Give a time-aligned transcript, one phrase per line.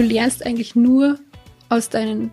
[0.00, 1.18] du lernst eigentlich nur
[1.68, 2.30] aus deinen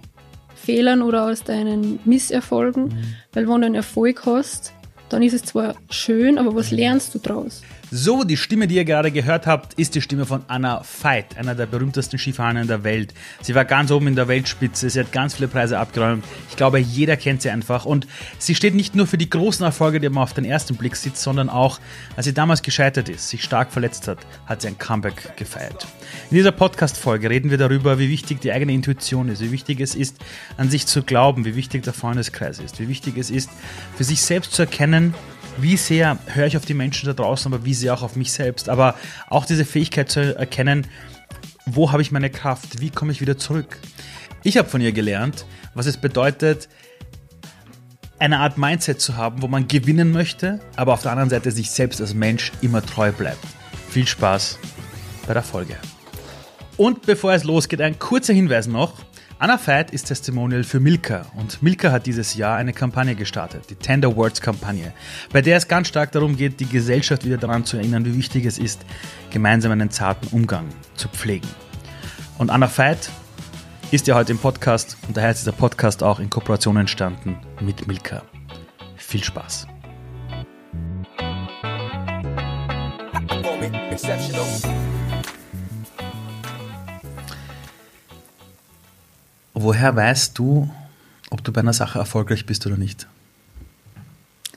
[0.56, 3.16] Fehlern oder aus deinen Misserfolgen, mhm.
[3.34, 4.74] weil wenn du einen Erfolg hast,
[5.10, 7.62] dann ist es zwar schön, aber was lernst du daraus?
[7.90, 11.56] So, die Stimme, die ihr gerade gehört habt, ist die Stimme von Anna Veit, einer
[11.56, 13.14] der berühmtesten Skifahrerinnen der Welt.
[13.42, 16.26] Sie war ganz oben in der Weltspitze, sie hat ganz viele Preise abgeräumt.
[16.50, 17.86] Ich glaube, jeder kennt sie einfach.
[17.86, 18.06] Und
[18.40, 21.16] sie steht nicht nur für die großen Erfolge, die man auf den ersten Blick sieht,
[21.16, 21.80] sondern auch,
[22.18, 24.18] als sie damals gescheitert ist, sich stark verletzt hat,
[24.48, 25.88] hat sie ein Comeback gefeiert.
[26.30, 29.96] In dieser Podcast-Folge reden wir darüber, wie wichtig die eigene Intuition ist, wie wichtig es
[29.96, 30.18] ist,
[30.58, 33.50] an sich zu glauben, wie wichtig der Freundeskreis ist, wie wichtig es ist,
[33.96, 35.14] für sich selbst zu erkennen,
[35.60, 38.32] wie sehr höre ich auf die Menschen da draußen, aber wie sehr auch auf mich
[38.32, 38.70] selbst.
[38.70, 38.96] Aber
[39.30, 40.88] auch diese Fähigkeit zu erkennen,
[41.66, 43.78] wo habe ich meine Kraft, wie komme ich wieder zurück.
[44.44, 46.70] Ich habe von ihr gelernt, was es bedeutet,
[48.20, 51.70] eine Art Mindset zu haben, wo man gewinnen möchte, aber auf der anderen Seite sich
[51.70, 53.46] selbst als Mensch immer treu bleibt.
[53.90, 54.58] Viel Spaß
[55.28, 55.76] bei der Folge.
[56.78, 58.94] Und bevor es losgeht, ein kurzer Hinweis noch.
[59.40, 63.76] Anna Veit ist Testimonial für Milka und Milka hat dieses Jahr eine Kampagne gestartet, die
[63.76, 64.94] Tender Words Kampagne,
[65.32, 68.46] bei der es ganz stark darum geht, die Gesellschaft wieder daran zu erinnern, wie wichtig
[68.46, 68.84] es ist,
[69.30, 70.66] gemeinsam einen zarten Umgang
[70.96, 71.48] zu pflegen.
[72.40, 73.12] Und Anna Veit
[73.92, 77.88] ist ja heute im Podcast und daher ist dieser Podcast auch in Kooperation entstanden mit
[77.88, 78.24] Milka.
[78.96, 79.68] Viel Spaß.
[89.60, 90.70] Woher weißt du,
[91.32, 93.08] ob du bei einer Sache erfolgreich bist oder nicht?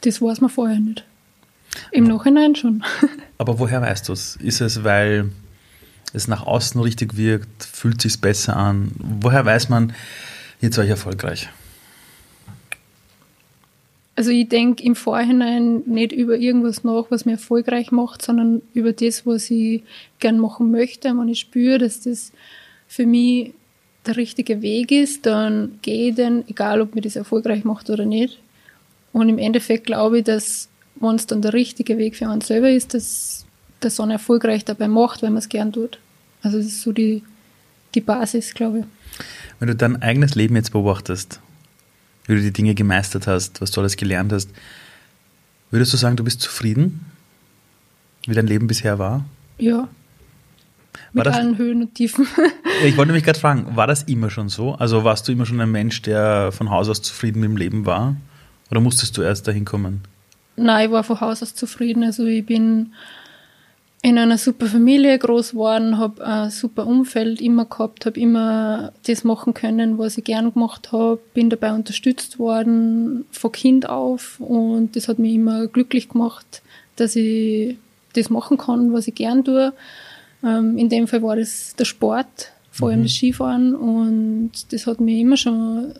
[0.02, 1.06] Das weiß man vorher nicht.
[1.90, 2.84] Im aber, Nachhinein schon.
[3.38, 4.36] aber woher weißt du es?
[4.36, 5.30] Ist es, weil
[6.12, 7.64] es nach außen richtig wirkt?
[7.64, 8.92] Fühlt sich besser an?
[8.98, 9.94] Woher weiß man,
[10.60, 11.48] jetzt war ich erfolgreich?
[14.16, 18.92] Also ich denke im Vorhinein nicht über irgendwas nach, was mir erfolgreich macht, sondern über
[18.92, 19.82] das, was ich
[20.18, 21.08] gern machen möchte.
[21.08, 22.32] Wenn ich spüre, dass das
[22.86, 23.54] für mich
[24.06, 28.04] der richtige Weg ist, dann gehe ich den, egal ob mir das erfolgreich macht oder
[28.04, 28.40] nicht.
[29.12, 32.70] Und im Endeffekt glaube ich, dass wenn es dann der richtige Weg für einen selber
[32.70, 33.44] ist, dass
[33.82, 35.98] der Sonne erfolgreich dabei macht, wenn man es gern tut.
[36.42, 37.22] Also das ist so die,
[37.94, 38.84] die Basis, glaube ich.
[39.58, 41.40] Wenn du dein eigenes Leben jetzt beobachtest,
[42.26, 44.50] wie du die Dinge gemeistert hast, was du alles gelernt hast,
[45.70, 47.06] würdest du sagen, du bist zufrieden,
[48.26, 49.24] wie dein Leben bisher war?
[49.58, 49.88] Ja,
[51.12, 52.26] mit das, allen Höhen und Tiefen.
[52.84, 54.74] ich wollte mich gerade fragen, war das immer schon so?
[54.74, 57.86] Also warst du immer schon ein Mensch, der von Haus aus zufrieden mit dem Leben
[57.86, 58.16] war?
[58.70, 60.02] Oder musstest du erst dahin kommen?
[60.56, 62.04] Nein, ich war von Haus aus zufrieden.
[62.04, 62.92] Also ich bin
[64.02, 69.24] in einer super Familie groß geworden, habe ein super Umfeld immer gehabt, habe immer das
[69.24, 74.96] machen können, was ich gern gemacht habe, bin dabei unterstützt worden von Kind auf und
[74.96, 76.62] das hat mich immer glücklich gemacht,
[76.96, 77.76] dass ich
[78.14, 79.72] das machen kann, was ich gern tue.
[80.44, 83.04] Ähm, in dem Fall war das der Sport, vor allem mhm.
[83.04, 85.94] das Skifahren und das hat mich immer schon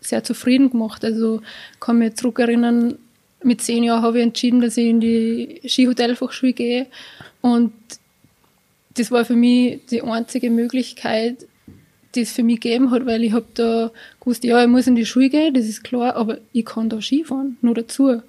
[0.00, 1.04] sehr zufrieden gemacht.
[1.04, 1.40] Also
[1.80, 2.96] kann mich zurückerinnern,
[3.42, 6.86] mit zehn Jahren habe ich entschieden, dass ich in die Skihotelfachschule gehe
[7.40, 7.72] und
[8.94, 11.46] das war für mich die einzige Möglichkeit,
[12.14, 14.96] die es für mich gegeben hat, weil ich habe da gewusst, ja, ich muss in
[14.96, 18.20] die Schule gehen, das ist klar, aber ich kann da Skifahren, nur dazu.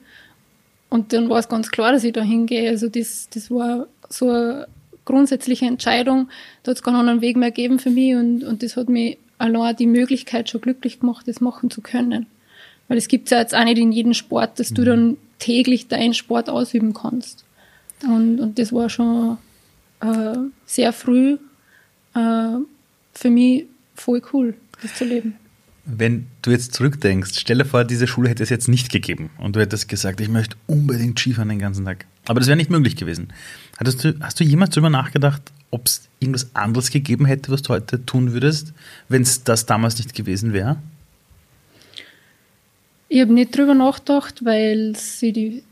[0.89, 2.69] Und dann war es ganz klar, dass ich da hingehe.
[2.69, 4.67] Also das, das war so eine
[5.05, 6.29] grundsätzliche Entscheidung.
[6.63, 9.17] Da hat es keinen anderen Weg mehr gegeben für mich und, und das hat mir
[9.37, 12.27] allein die Möglichkeit schon glücklich gemacht, das machen zu können.
[12.87, 14.85] Weil es gibt ja jetzt auch nicht in jedem Sport, dass du mhm.
[14.85, 17.43] dann täglich deinen Sport ausüben kannst.
[18.03, 19.37] Und, und das war schon
[20.01, 21.37] äh, sehr früh
[22.13, 22.57] äh,
[23.13, 25.35] für mich voll cool, das zu leben.
[25.85, 29.55] Wenn du jetzt zurückdenkst, stell dir vor, diese Schule hätte es jetzt nicht gegeben und
[29.55, 32.05] du hättest gesagt, ich möchte unbedingt Skifahren den ganzen Tag.
[32.31, 33.27] Aber das wäre nicht möglich gewesen.
[33.77, 37.73] Hattest du, hast du jemals darüber nachgedacht, ob es irgendwas anderes gegeben hätte, was du
[37.73, 38.71] heute tun würdest,
[39.09, 40.77] wenn es das damals nicht gewesen wäre?
[43.09, 45.63] Ich habe nicht drüber nachgedacht, weil sie die,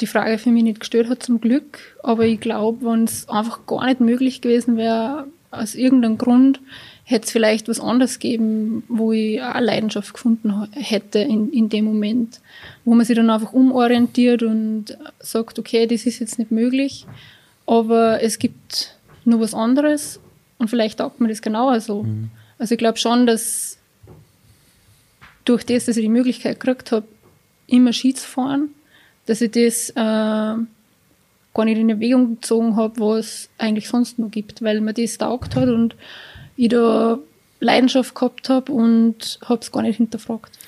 [0.00, 1.98] die Frage für mich nicht gestellt hat, zum Glück.
[2.02, 6.60] Aber ich glaube, wenn es einfach gar nicht möglich gewesen wäre, aus irgendeinem Grund,
[7.08, 11.84] hätte es vielleicht was anderes geben, wo ich auch Leidenschaft gefunden hätte in, in dem
[11.84, 12.40] Moment,
[12.84, 17.06] wo man sich dann einfach umorientiert und sagt, okay, das ist jetzt nicht möglich,
[17.64, 20.18] aber es gibt nur was anderes
[20.58, 22.02] und vielleicht taugt man das genauer so.
[22.02, 22.30] Mhm.
[22.58, 23.78] Also ich glaube schon, dass
[25.44, 27.06] durch das, dass ich die Möglichkeit gekriegt habe,
[27.68, 28.70] immer Ski zu fahren,
[29.26, 34.60] dass ich das äh, gar nicht in Erwägung gezogen habe, was eigentlich sonst noch gibt,
[34.60, 35.94] weil mir das taugt hat und
[36.56, 37.18] ich da
[37.60, 40.58] Leidenschaft gehabt habe und habe es gar nicht hinterfragt.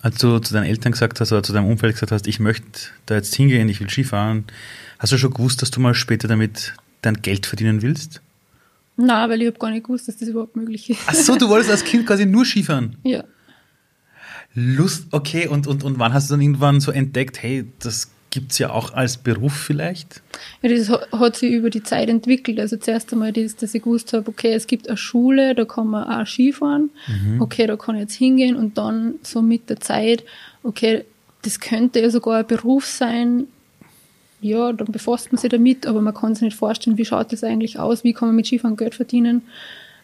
[0.00, 2.90] Als du zu deinen Eltern gesagt hast oder zu deinem Umfeld gesagt hast, ich möchte
[3.06, 4.44] da jetzt hingehen, ich will Skifahren,
[4.98, 8.20] hast du schon gewusst, dass du mal später damit dein Geld verdienen willst?
[8.96, 11.00] Na, weil ich habe gar nicht gewusst, dass das überhaupt möglich ist.
[11.06, 12.96] Ach so, du wolltest als Kind quasi nur Skifahren?
[13.04, 13.24] Ja.
[14.56, 18.50] Lust, okay, und, und, und wann hast du dann irgendwann so entdeckt, hey, das gibt
[18.50, 20.20] es ja auch als Beruf vielleicht?
[20.60, 22.58] Ja, das hat sich über die Zeit entwickelt.
[22.58, 25.86] Also zuerst einmal das, dass ich gewusst habe, okay, es gibt eine Schule, da kann
[25.86, 27.40] man auch Skifahren, mhm.
[27.40, 30.24] okay, da kann ich jetzt hingehen und dann so mit der Zeit,
[30.64, 31.04] okay,
[31.42, 33.44] das könnte ja sogar ein Beruf sein,
[34.40, 37.44] ja, dann befasst man sich damit, aber man kann sich nicht vorstellen, wie schaut das
[37.44, 39.42] eigentlich aus, wie kann man mit Skifahren Geld verdienen.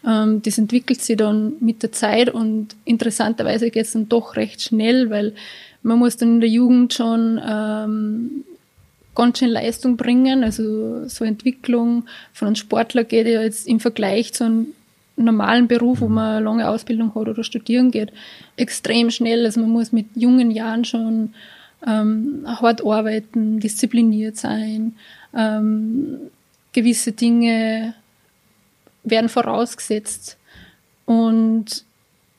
[0.06, 4.62] Ähm, das entwickelt sich dann mit der Zeit und interessanterweise geht es dann doch recht
[4.62, 5.34] schnell, weil
[5.82, 8.44] man muss dann in der Jugend schon ähm,
[9.14, 10.44] ganz schön Leistung bringen.
[10.44, 14.66] Also so Entwicklung von einem Sportler geht ja jetzt im Vergleich zu einem
[15.16, 18.12] normalen Beruf, wo man eine lange Ausbildung hat oder studieren geht,
[18.56, 19.44] extrem schnell.
[19.44, 21.34] Also man muss mit jungen Jahren schon
[21.86, 24.94] ähm, hart arbeiten, diszipliniert sein,
[25.34, 26.18] ähm,
[26.72, 27.94] gewisse Dinge
[29.02, 30.36] werden vorausgesetzt.
[31.06, 31.84] Und,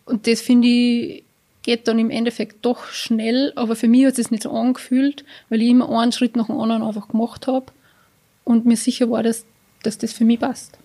[0.06, 1.24] und das finde ich,
[1.64, 5.62] geht dann im Endeffekt doch schnell, aber für mich hat es nicht so angefühlt, weil
[5.62, 7.68] ich immer einen Schritt nach dem anderen einfach gemacht habe
[8.44, 9.46] und mir sicher war, dass,
[9.84, 10.78] dass das für mich passt.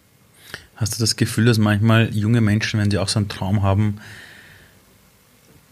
[0.77, 3.99] Hast du das Gefühl, dass manchmal junge Menschen, wenn sie auch so einen Traum haben,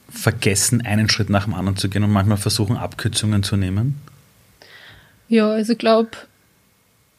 [0.08, 4.00] vergessen, einen Schritt nach dem anderen zu gehen und manchmal versuchen, Abkürzungen zu nehmen?
[5.28, 6.10] Ja, also ich glaube,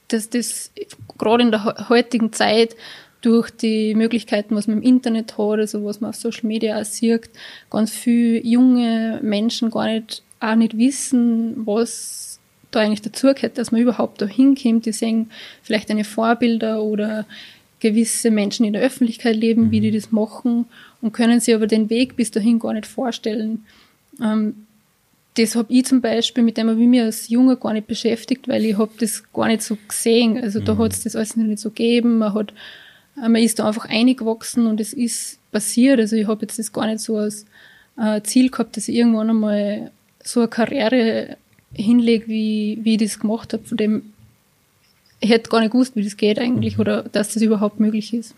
[0.07, 0.71] dass das
[1.17, 2.75] gerade in der heutigen Zeit
[3.25, 6.85] durch die Möglichkeiten, was man im Internet hat, also was man auf Social Media auch
[6.85, 7.29] sieht,
[7.71, 12.39] ganz viele junge Menschen gar nicht, auch nicht wissen, was
[12.69, 14.85] da eigentlich dazugehört, dass man überhaupt da hinkommt.
[14.85, 15.31] Die sehen
[15.63, 17.25] vielleicht eine Vorbilder oder
[17.79, 19.95] gewisse Menschen in der Öffentlichkeit leben, wie die mhm.
[19.95, 20.65] das machen
[21.01, 23.65] und können sich aber den Weg bis dahin gar nicht vorstellen.
[24.21, 24.67] Ähm,
[25.37, 28.47] das habe ich zum Beispiel, mit dem habe ich mich als Junge gar nicht beschäftigt,
[28.47, 30.37] weil ich habe das gar nicht so gesehen.
[30.41, 30.77] Also da mhm.
[30.79, 32.19] hat es das alles noch nicht so gegeben.
[32.19, 32.53] Man hat,
[33.15, 35.99] man ist da einfach eingewachsen und es ist passiert.
[35.99, 37.45] Also ich habe jetzt das gar nicht so als
[37.97, 39.91] äh, Ziel gehabt, dass ich irgendwann einmal
[40.23, 41.37] so eine Karriere
[41.73, 43.63] hinlege, wie, wie ich das gemacht habe.
[43.63, 44.13] Von dem
[45.19, 46.81] ich hätte gar nicht gewusst, wie das geht eigentlich mhm.
[46.81, 48.35] oder dass das überhaupt möglich ist.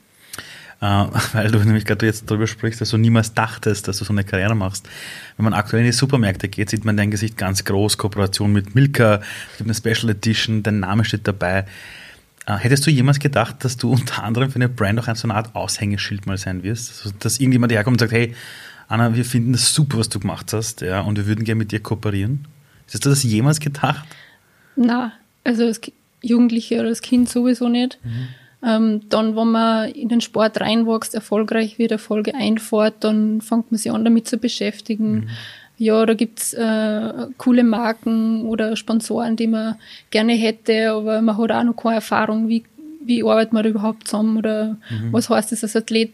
[0.80, 0.85] Äh,
[1.33, 4.23] weil du nämlich gerade jetzt darüber sprichst, dass du niemals dachtest, dass du so eine
[4.23, 4.88] Karriere machst.
[5.35, 8.75] Wenn man aktuell in die Supermärkte geht, sieht man dein Gesicht ganz groß, Kooperation mit
[8.75, 9.21] Milka,
[9.51, 11.65] es gibt eine Special Edition, dein Name steht dabei.
[12.47, 15.35] Äh, hättest du jemals gedacht, dass du unter anderem für eine Brand auch so eine
[15.35, 17.05] Art Aushängeschild mal sein wirst?
[17.05, 18.33] Also, dass irgendjemand herkommt und sagt, hey,
[18.88, 21.73] Anna, wir finden das super, was du gemacht hast, ja, und wir würden gerne mit
[21.73, 22.47] dir kooperieren.
[22.91, 24.07] Hast du das jemals gedacht?
[24.77, 25.11] Na,
[25.44, 25.81] also es,
[26.21, 27.99] Jugendliche oder als Kind sowieso nicht.
[28.03, 28.27] Mhm.
[28.63, 33.77] Ähm, dann, wenn man in den Sport reinwächst, erfolgreich wird, Erfolge einfährt, dann fängt man
[33.77, 35.13] sich an, damit zu beschäftigen.
[35.13, 35.29] Mhm.
[35.77, 39.75] Ja, da gibt's äh, coole Marken oder Sponsoren, die man
[40.09, 42.63] gerne hätte, aber man hat auch noch keine Erfahrung, wie,
[43.06, 45.13] wie arbeitet man da überhaupt zusammen oder mhm.
[45.13, 46.13] was heißt das als Athlet,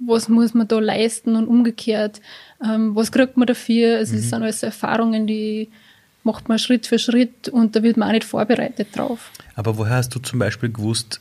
[0.00, 2.20] was muss man da leisten und umgekehrt,
[2.64, 3.98] ähm, was kriegt man dafür?
[3.98, 4.16] Also, mhm.
[4.16, 5.68] das sind alles Erfahrungen, die
[6.24, 9.30] macht man Schritt für Schritt und da wird man auch nicht vorbereitet drauf.
[9.54, 11.20] Aber woher hast du zum Beispiel gewusst,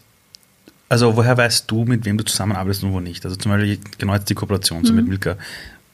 [0.89, 3.23] also woher weißt du, mit wem du zusammenarbeitest und wo nicht?
[3.25, 4.99] Also zum Beispiel genau jetzt die Kooperation so mhm.
[4.99, 5.37] mit Milka.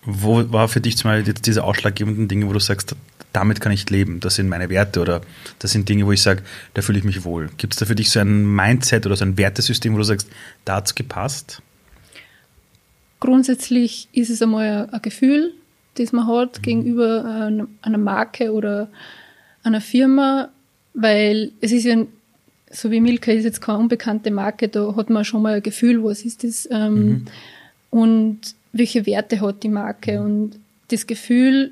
[0.05, 2.95] Wo war für dich zum Beispiel jetzt diese ausschlaggebenden Dinge, wo du sagst,
[3.33, 5.21] damit kann ich leben, das sind meine Werte oder
[5.59, 6.43] das sind Dinge, wo ich sage,
[6.75, 7.49] da fühle ich mich wohl.
[7.57, 10.29] Gibt es da für dich so ein Mindset oder so ein Wertesystem, wo du sagst,
[10.65, 11.61] da hat es gepasst?
[13.19, 15.53] Grundsätzlich ist es einmal ein Gefühl,
[15.95, 16.61] das man hat mhm.
[16.61, 18.89] gegenüber einer Marke oder
[19.63, 20.49] einer Firma,
[20.93, 21.97] weil es ist ja,
[22.69, 26.03] so wie Milka ist jetzt keine unbekannte Marke, da hat man schon mal ein Gefühl,
[26.03, 27.25] was ist das ähm, mhm.
[27.89, 30.25] und welche Werte hat die Marke mhm.
[30.25, 31.71] und das Gefühl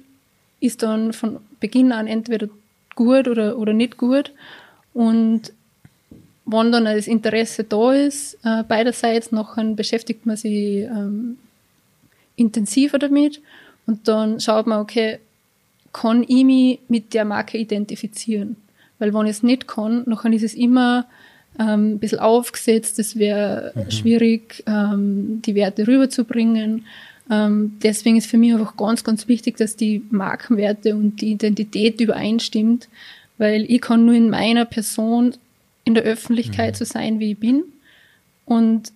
[0.59, 2.47] ist dann von Beginn an entweder
[2.95, 4.31] gut oder, oder nicht gut
[4.93, 5.51] und
[6.45, 11.37] wenn dann das Interesse da ist, äh, beiderseits, nachher beschäftigt man sich ähm,
[12.35, 13.41] intensiver damit
[13.85, 15.19] und dann schaut man, okay,
[15.93, 18.55] kann ich mich mit der Marke identifizieren?
[18.99, 21.05] Weil wenn ich es nicht kann, dann ist es immer
[21.59, 23.91] ähm, ein bisschen aufgesetzt, es wäre mhm.
[23.91, 26.85] schwierig, ähm, die Werte rüberzubringen.
[27.29, 32.01] Ähm, deswegen ist für mich einfach ganz, ganz wichtig, dass die Markenwerte und die Identität
[32.01, 32.89] übereinstimmt,
[33.37, 35.33] weil ich kann nur in meiner Person
[35.83, 36.77] in der Öffentlichkeit mhm.
[36.77, 37.63] so sein, wie ich bin.
[38.45, 38.91] Und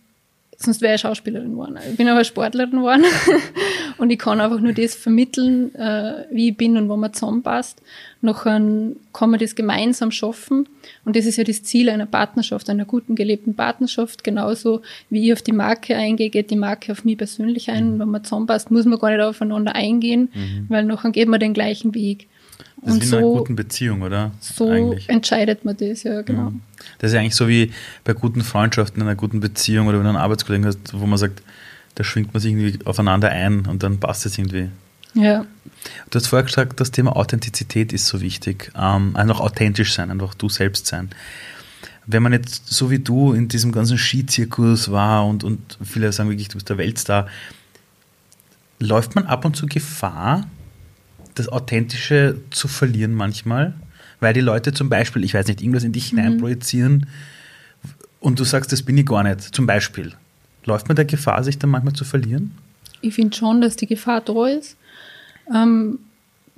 [0.57, 1.77] sonst wäre ich Schauspielerin geworden.
[1.89, 3.05] Ich bin aber Sportlerin geworden
[3.97, 7.81] und ich kann einfach nur das vermitteln, äh, wie ich bin und wo man zusammenpasst.
[8.21, 8.59] Nachher
[9.13, 10.67] kann man das gemeinsam schaffen
[11.03, 14.23] und das ist ja das Ziel einer Partnerschaft, einer guten gelebten Partnerschaft.
[14.23, 17.95] Genauso wie ich auf die Marke eingehe, geht die Marke auf mich persönlich ein.
[17.95, 17.99] Mhm.
[17.99, 20.65] Wenn man zusammenpasst, muss man gar nicht aufeinander eingehen, mhm.
[20.69, 22.27] weil nachher geht man den gleichen Weg.
[22.81, 24.31] Das und ist wie in einer guten Beziehung, oder?
[24.39, 25.09] So eigentlich.
[25.09, 26.51] entscheidet man das, ja, genau.
[26.51, 26.61] Mhm.
[26.99, 27.71] Das ist ja eigentlich so wie
[28.03, 31.17] bei guten Freundschaften, in einer guten Beziehung oder wenn du einen Arbeitskollegen hast, wo man
[31.17, 31.41] sagt,
[31.95, 34.69] da schwingt man sich irgendwie aufeinander ein und dann passt es irgendwie.
[35.15, 35.45] Ja.
[36.09, 38.71] Du hast vorher gesagt, das Thema Authentizität ist so wichtig.
[38.77, 41.09] Ähm, einfach authentisch sein, einfach du selbst sein.
[42.05, 46.29] Wenn man jetzt so wie du in diesem ganzen Skizirkus war und, und viele sagen
[46.29, 47.27] wirklich, du bist der Weltstar,
[48.79, 50.47] läuft man ab und zu Gefahr,
[51.35, 53.73] das Authentische zu verlieren manchmal?
[54.19, 56.17] Weil die Leute zum Beispiel, ich weiß nicht, irgendwas in dich mhm.
[56.17, 57.07] hineinprojizieren
[58.19, 60.13] und du sagst, das bin ich gar nicht, zum Beispiel.
[60.63, 62.51] Läuft man der Gefahr, sich dann manchmal zu verlieren?
[63.01, 64.77] Ich finde schon, dass die Gefahr da ist.
[65.53, 65.99] Ähm,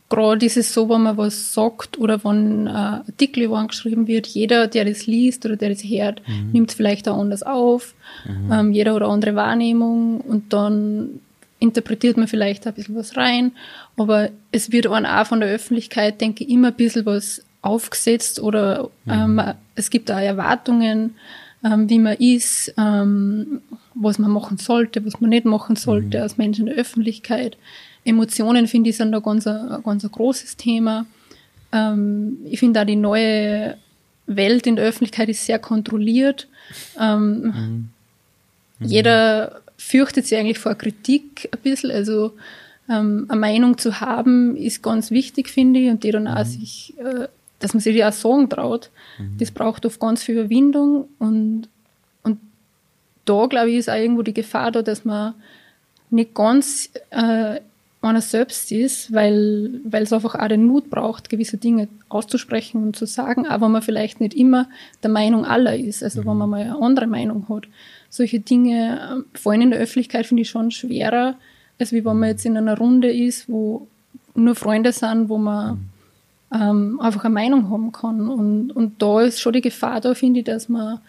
[0.09, 4.67] Gerade ist es so, wenn man was sagt oder wenn ein Artikel geschrieben wird, jeder,
[4.67, 6.51] der das liest oder der das hört, mhm.
[6.53, 7.93] nimmt es vielleicht auch anders auf.
[8.25, 8.51] Mhm.
[8.51, 11.19] Ähm, jeder hat eine andere Wahrnehmung und dann
[11.59, 13.51] interpretiert man vielleicht ein bisschen was rein.
[13.95, 18.89] Aber es wird auch von der Öffentlichkeit, denke ich, immer ein bisschen was aufgesetzt oder
[19.05, 19.39] mhm.
[19.39, 21.15] ähm, es gibt auch Erwartungen,
[21.63, 23.61] ähm, wie man ist, ähm,
[23.93, 26.23] was man machen sollte, was man nicht machen sollte mhm.
[26.23, 27.57] als Mensch in der Öffentlichkeit.
[28.05, 31.05] Emotionen, finde ich, sind da ganz ein, ganz ein großes Thema.
[31.73, 33.77] Ähm, ich finde auch die neue
[34.27, 36.47] Welt in der Öffentlichkeit ist sehr kontrolliert.
[36.99, 37.89] Ähm, mhm.
[38.79, 38.87] Mhm.
[38.87, 41.91] Jeder fürchtet sich eigentlich vor Kritik ein bisschen.
[41.91, 42.33] Also
[42.89, 46.29] ähm, eine Meinung zu haben, ist ganz wichtig, finde ich, und die dann mhm.
[46.29, 47.27] auch sich, äh,
[47.59, 48.89] dass man sich die auch sagen traut.
[49.17, 49.37] Mhm.
[49.39, 51.69] Das braucht oft ganz viel Überwindung und,
[52.23, 52.39] und
[53.25, 55.33] da, glaube ich, ist auch irgendwo die Gefahr da, dass man
[56.09, 57.59] nicht ganz äh,
[58.01, 62.95] einer selbst ist, weil, weil es einfach auch den Mut braucht, gewisse Dinge auszusprechen und
[62.95, 64.69] zu sagen, aber man vielleicht nicht immer
[65.03, 66.27] der Meinung aller ist, also mhm.
[66.27, 67.67] wenn man mal eine andere Meinung hat.
[68.09, 71.35] Solche Dinge, äh, vor allem in der Öffentlichkeit, finde ich schon schwerer,
[71.79, 73.87] als wie wenn man jetzt in einer Runde ist, wo
[74.35, 75.89] nur Freunde sind, wo man
[76.51, 76.61] mhm.
[76.61, 78.29] ähm, einfach eine Meinung haben kann.
[78.29, 80.99] Und, und da ist schon die Gefahr da, finde ich, dass man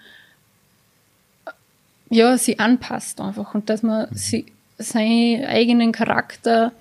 [2.11, 4.15] ja, sie anpasst einfach und dass man mhm.
[4.15, 4.47] sie
[4.79, 6.73] seinen eigenen Charakter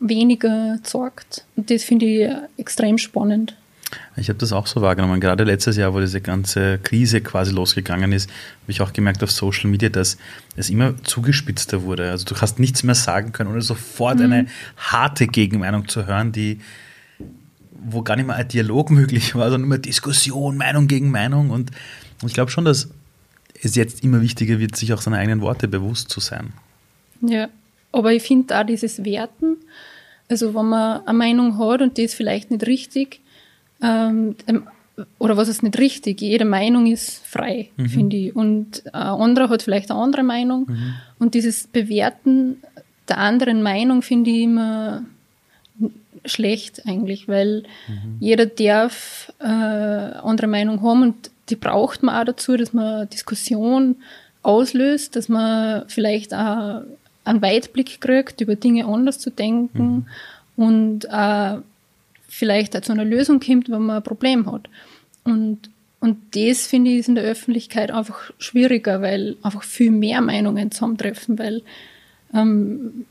[0.00, 1.44] weniger zeigt.
[1.56, 3.56] Und das finde ich extrem spannend.
[4.16, 5.20] Ich habe das auch so wahrgenommen.
[5.20, 8.28] Gerade letztes Jahr, wo diese ganze Krise quasi losgegangen ist,
[8.62, 10.18] habe ich auch gemerkt auf Social Media, dass
[10.56, 12.10] es immer zugespitzter wurde.
[12.10, 14.24] Also du hast nichts mehr sagen können, ohne sofort mhm.
[14.24, 16.60] eine harte Gegenmeinung zu hören, die
[17.80, 21.50] wo gar nicht mehr ein Dialog möglich war, sondern immer Diskussion, Meinung gegen Meinung.
[21.50, 21.70] Und
[22.26, 22.88] ich glaube schon, dass
[23.62, 26.52] es jetzt immer wichtiger wird, sich auch seiner eigenen Worte bewusst zu sein.
[27.20, 27.48] Ja,
[27.92, 29.56] aber ich finde da dieses Werten,
[30.28, 33.20] also wenn man eine Meinung hat und die ist vielleicht nicht richtig,
[33.82, 34.66] ähm, ähm,
[35.18, 37.88] oder was ist nicht richtig, jede Meinung ist frei, mhm.
[37.88, 38.36] finde ich.
[38.36, 40.66] Und ein anderer hat vielleicht eine andere Meinung.
[40.68, 40.94] Mhm.
[41.18, 42.56] Und dieses Bewerten
[43.08, 45.04] der anderen Meinung finde ich immer
[46.24, 48.16] schlecht eigentlich, weil mhm.
[48.20, 53.96] jeder darf äh, andere Meinung haben und die braucht man auch dazu, dass man Diskussion
[54.42, 56.82] auslöst, dass man vielleicht auch
[57.24, 60.06] einen Weitblick kriegt, über Dinge anders zu denken
[60.56, 60.64] mhm.
[60.64, 61.58] und äh,
[62.28, 64.68] vielleicht auch zu einer Lösung kommt, wenn man ein Problem hat.
[65.24, 65.70] Und,
[66.00, 70.70] und das finde ich ist in der Öffentlichkeit einfach schwieriger, weil einfach viel mehr Meinungen
[70.70, 71.62] zusammentreffen, weil
[72.34, 73.06] ähm,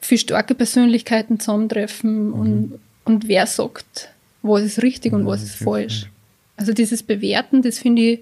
[0.00, 2.32] viel starke Persönlichkeiten zusammentreffen mhm.
[2.32, 4.08] und, und wer sagt,
[4.42, 6.10] was ist richtig und was ist falsch.
[6.56, 8.20] Also dieses Bewerten, das finde ich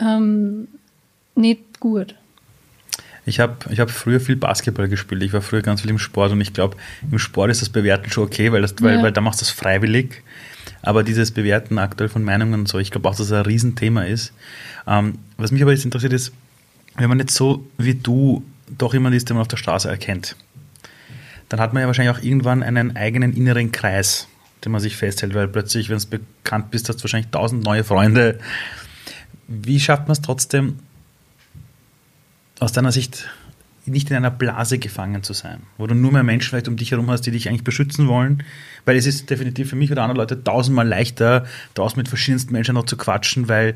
[0.00, 0.68] ähm,
[1.34, 2.14] nicht gut.
[3.24, 5.22] Ich habe ich hab früher viel Basketball gespielt.
[5.22, 6.76] Ich war früher ganz viel im Sport und ich glaube,
[7.10, 9.02] im Sport ist das Bewerten schon okay, weil, das, weil, ja.
[9.02, 10.22] weil da machst du das freiwillig.
[10.82, 14.02] Aber dieses Bewerten aktuell von Meinungen und so, ich glaube auch, dass das ein Riesenthema
[14.02, 14.32] ist.
[14.86, 16.32] Ähm, was mich aber jetzt interessiert ist,
[16.96, 18.44] wenn man jetzt so wie du
[18.76, 20.36] doch jemand ist, den man auf der Straße erkennt,
[21.48, 24.26] dann hat man ja wahrscheinlich auch irgendwann einen eigenen inneren Kreis,
[24.64, 27.84] den man sich festhält, weil plötzlich, wenn du bekannt bist, hast du wahrscheinlich tausend neue
[27.84, 28.38] Freunde.
[29.46, 30.78] Wie schafft man es trotzdem,
[32.62, 33.28] aus deiner Sicht
[33.84, 36.92] nicht in einer Blase gefangen zu sein, wo du nur mehr Menschen vielleicht um dich
[36.92, 38.44] herum hast, die dich eigentlich beschützen wollen,
[38.84, 42.74] weil es ist definitiv für mich oder andere Leute tausendmal leichter, draußen mit verschiedensten Menschen
[42.74, 43.74] noch zu quatschen, weil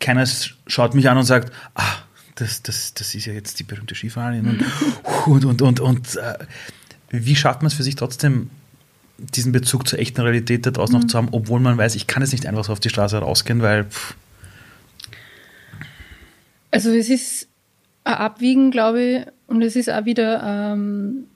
[0.00, 0.26] keiner
[0.66, 1.94] schaut mich an und sagt, ah,
[2.34, 4.64] das, das, das ist ja jetzt die berühmte Skifahrerin und,
[5.26, 6.38] und, und, und, und äh,
[7.08, 8.50] wie schafft man es für sich trotzdem,
[9.16, 11.02] diesen Bezug zur echten Realität da draußen mhm.
[11.02, 13.16] noch zu haben, obwohl man weiß, ich kann jetzt nicht einfach so auf die Straße
[13.18, 14.14] rausgehen, weil pff.
[16.70, 17.48] also es ist
[18.04, 21.26] Abwiegen, glaube ich, und es ist auch wieder ähm,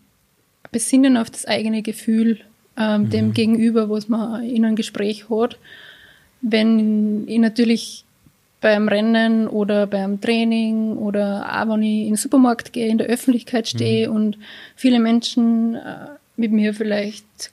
[0.72, 2.40] Besinnen auf das eigene Gefühl
[2.76, 3.10] ähm, mhm.
[3.10, 5.58] dem Gegenüber, was man in einem Gespräch hat.
[6.42, 8.04] Wenn ich natürlich
[8.60, 13.06] beim Rennen oder beim Training oder auch wenn ich in den Supermarkt gehe, in der
[13.06, 14.16] Öffentlichkeit stehe mhm.
[14.16, 14.38] und
[14.74, 17.52] viele Menschen äh, mit mir vielleicht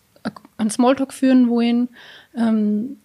[0.58, 1.90] einen Smalltalk führen wollen,
[2.38, 2.98] ähm,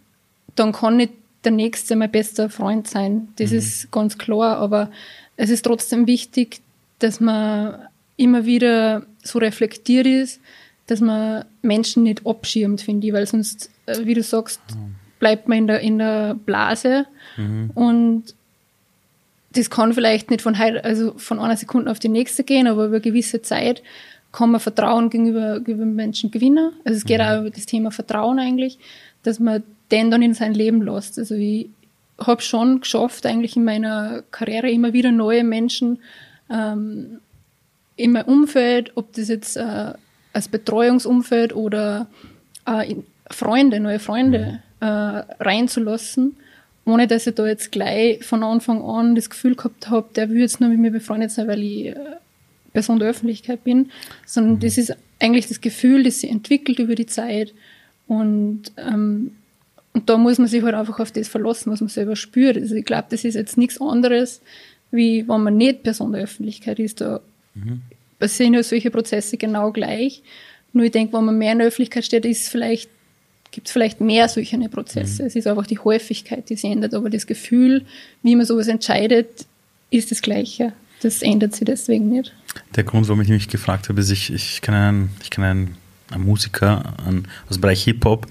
[0.55, 1.13] dann kann nicht
[1.45, 3.29] der Nächste mein bester Freund sein.
[3.37, 3.59] Das mhm.
[3.59, 4.91] ist ganz klar, aber
[5.39, 6.61] es ist trotzdem wichtig,
[6.99, 10.41] dass man immer wieder so reflektiert ist,
[10.89, 14.61] dass man Menschen nicht abschirmt, finde ich, weil sonst, äh, wie du sagst,
[15.19, 17.71] bleibt man in der, in der Blase mhm.
[17.75, 18.25] und
[19.53, 22.87] das kann vielleicht nicht von heute, also von einer Sekunde auf die nächste gehen, aber
[22.87, 23.83] über eine gewisse Zeit
[24.33, 26.73] kann man Vertrauen gegenüber, gegenüber Menschen gewinnen.
[26.85, 27.25] Also es geht mhm.
[27.25, 28.79] auch über das Thema Vertrauen eigentlich,
[29.23, 31.19] dass man den dann in sein Leben lässt.
[31.19, 31.71] Also ich
[32.19, 36.01] habe schon geschafft, eigentlich in meiner Karriere immer wieder neue Menschen
[36.51, 37.21] ähm,
[37.97, 39.93] in mein Umfeld, ob das jetzt äh,
[40.33, 42.07] als Betreuungsumfeld oder
[42.67, 42.95] äh,
[43.31, 44.87] Freunde, neue Freunde mhm.
[44.87, 46.37] äh, reinzulassen,
[46.85, 50.39] ohne dass ich da jetzt gleich von Anfang an das Gefühl gehabt habe, der will
[50.39, 51.97] jetzt nur mit mir befreundet sein, weil ich äh,
[52.73, 53.91] Person der Öffentlichkeit bin,
[54.25, 54.61] sondern mhm.
[54.61, 57.53] das ist eigentlich das Gefühl, das sich entwickelt über die Zeit
[58.07, 59.33] und ähm,
[59.99, 62.57] und da muss man sich halt einfach auf das verlassen, was man selber spürt.
[62.57, 64.41] Also ich glaube, das ist jetzt nichts anderes,
[64.93, 67.01] wie wenn man nicht Person der Öffentlichkeit ist.
[67.01, 67.19] Da
[67.55, 67.83] mhm.
[68.21, 70.23] passieren ja solche Prozesse genau gleich.
[70.73, 72.89] Nur ich denke, wenn man mehr in der Öffentlichkeit steht, ist vielleicht,
[73.51, 75.23] gibt es vielleicht mehr solche Prozesse.
[75.23, 75.27] Mhm.
[75.27, 77.85] Es ist einfach die Häufigkeit, die sich ändert, aber das Gefühl,
[78.23, 79.47] wie man sowas entscheidet,
[79.91, 80.75] ist das Gleiche.
[81.03, 82.33] Das ändert sich deswegen nicht.
[82.77, 85.77] Der Grund, warum ich mich gefragt habe, ist, ich, ich kenne einen, ich kenne einen,
[86.13, 88.29] einen Musiker einen, aus dem Bereich Hip-Hop,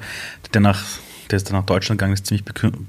[0.53, 0.85] der nach
[1.27, 2.45] der ist dann nach Deutschland gegangen, ist ziemlich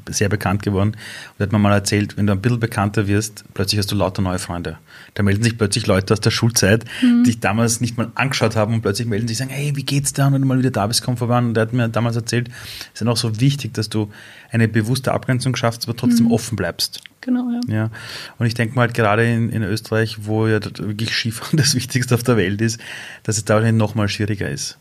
[0.08, 0.96] sehr bekannt geworden.
[1.38, 4.22] Und hat mir mal erzählt, wenn du ein bisschen bekannter wirst, plötzlich hast du lauter
[4.22, 4.78] neue Freunde.
[5.14, 7.24] Da melden sich plötzlich Leute aus der Schulzeit, mhm.
[7.24, 10.12] die dich damals nicht mal angeschaut haben und plötzlich melden sich sagen, hey, wie geht's
[10.12, 10.26] da?
[10.26, 11.38] Und wenn du mal wieder da bist, komm vorbei.
[11.38, 14.10] Und der hat mir damals erzählt, es ist dann auch so wichtig, dass du
[14.50, 16.32] eine bewusste Abgrenzung schaffst, aber trotzdem mhm.
[16.32, 17.00] offen bleibst.
[17.20, 17.74] Genau, ja.
[17.74, 17.90] ja.
[18.38, 22.14] Und ich denke mal halt gerade in, in Österreich, wo ja wirklich Skifahren das Wichtigste
[22.14, 22.80] auf der Welt ist,
[23.24, 24.78] dass es da noch mal schwieriger ist.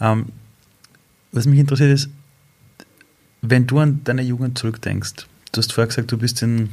[0.00, 0.26] Ähm,
[1.32, 2.08] was mich interessiert ist,
[3.42, 6.70] wenn du an deine Jugend zurückdenkst, du hast vorher gesagt, du bist in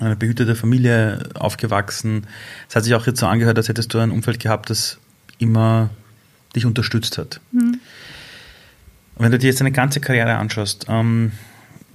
[0.00, 2.26] einer behüteten Familie aufgewachsen.
[2.68, 4.98] Es hat sich auch jetzt so angehört, als hättest du ein Umfeld gehabt, das
[5.38, 5.90] immer
[6.54, 7.40] dich unterstützt hat.
[7.52, 7.80] Mhm.
[9.16, 11.32] Wenn du dir jetzt deine ganze Karriere anschaust, ähm,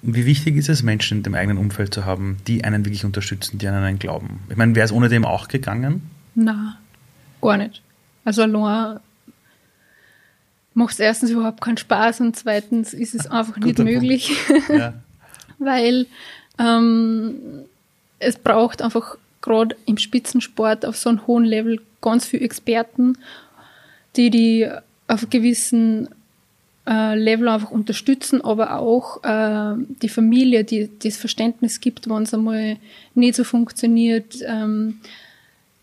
[0.01, 3.57] wie wichtig ist es, Menschen in dem eigenen Umfeld zu haben, die einen wirklich unterstützen,
[3.57, 4.41] die an einen glauben?
[4.49, 6.09] Ich meine, wäre es ohne dem auch gegangen?
[6.35, 6.77] Na,
[7.41, 7.81] gar nicht.
[8.25, 8.99] Also allein
[10.73, 14.31] macht es erstens überhaupt keinen Spaß und zweitens ist es einfach nicht möglich,
[14.69, 14.93] ja.
[15.59, 16.07] weil
[16.59, 17.65] ähm,
[18.19, 23.17] es braucht einfach gerade im Spitzensport auf so einem hohen Level ganz viele Experten,
[24.15, 24.69] die die
[25.07, 26.09] auf einem gewissen
[26.87, 32.33] äh, Level einfach unterstützen, aber auch äh, die Familie, die das Verständnis gibt, wenn es
[32.33, 32.77] einmal
[33.15, 34.37] nicht so funktioniert.
[34.45, 34.99] Ähm,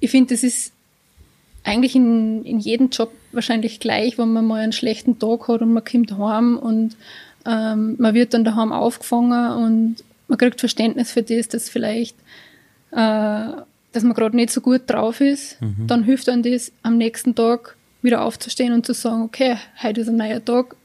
[0.00, 0.72] ich finde, das ist
[1.64, 5.72] eigentlich in, in jedem Job wahrscheinlich gleich, wenn man mal einen schlechten Tag hat und
[5.72, 6.96] man kommt heim und
[7.46, 9.96] ähm, man wird dann daheim aufgefangen und
[10.28, 12.16] man kriegt Verständnis für das, dass vielleicht,
[12.92, 13.48] äh,
[13.92, 15.60] dass man gerade nicht so gut drauf ist.
[15.60, 15.86] Mhm.
[15.86, 20.08] Dann hilft einem das, am nächsten Tag wieder aufzustehen und zu sagen, okay, heute ist
[20.08, 20.76] ein neuer Tag,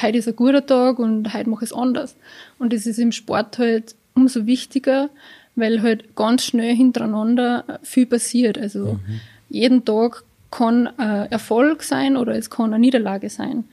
[0.00, 2.16] heute ist ein guter Tag und heute mache ich es anders.
[2.58, 5.10] Und das ist im Sport halt umso wichtiger,
[5.56, 8.58] weil halt ganz schnell hintereinander viel passiert.
[8.58, 9.20] Also mhm.
[9.48, 13.64] Jeden Tag kann äh, Erfolg sein oder es kann eine Niederlage sein.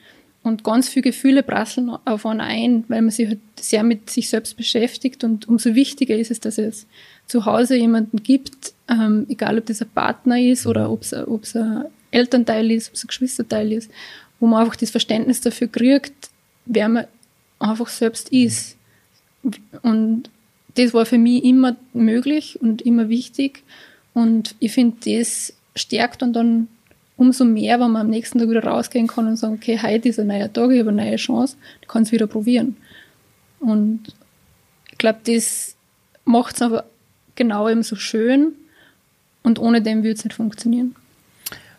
[0.43, 4.29] Und ganz viele Gefühle prasseln auf einen ein, weil man sich halt sehr mit sich
[4.29, 5.23] selbst beschäftigt.
[5.23, 6.85] Und umso wichtiger ist es, dass es
[7.25, 11.43] zu Hause jemanden gibt, ähm, egal ob das ein Partner ist oder ob es, ob
[11.43, 13.89] es ein Elternteil ist, ob es ein Geschwisterteil ist,
[14.39, 16.29] wo man einfach das Verständnis dafür kriegt,
[16.67, 17.07] wer man
[17.57, 18.77] einfach selbst ist.
[19.81, 20.29] Und
[20.75, 23.63] das war für mich immer möglich und immer wichtig.
[24.13, 26.67] Und ich finde, das stärkt und dann
[27.17, 30.19] umso mehr, wenn man am nächsten Tag wieder rausgehen kann und sagen, okay, heute ist
[30.19, 32.77] ein neuer Tag, ich habe eine neue Chance, ich kann es wieder probieren.
[33.59, 34.01] Und
[34.91, 35.75] ich glaube, das
[36.25, 36.85] macht es aber
[37.35, 38.53] genau eben so schön
[39.43, 40.95] und ohne dem würde es nicht funktionieren.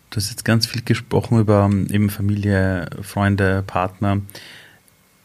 [0.09, 4.21] Du hast jetzt ganz viel gesprochen über ähm, eben Familie, Freunde, Partner.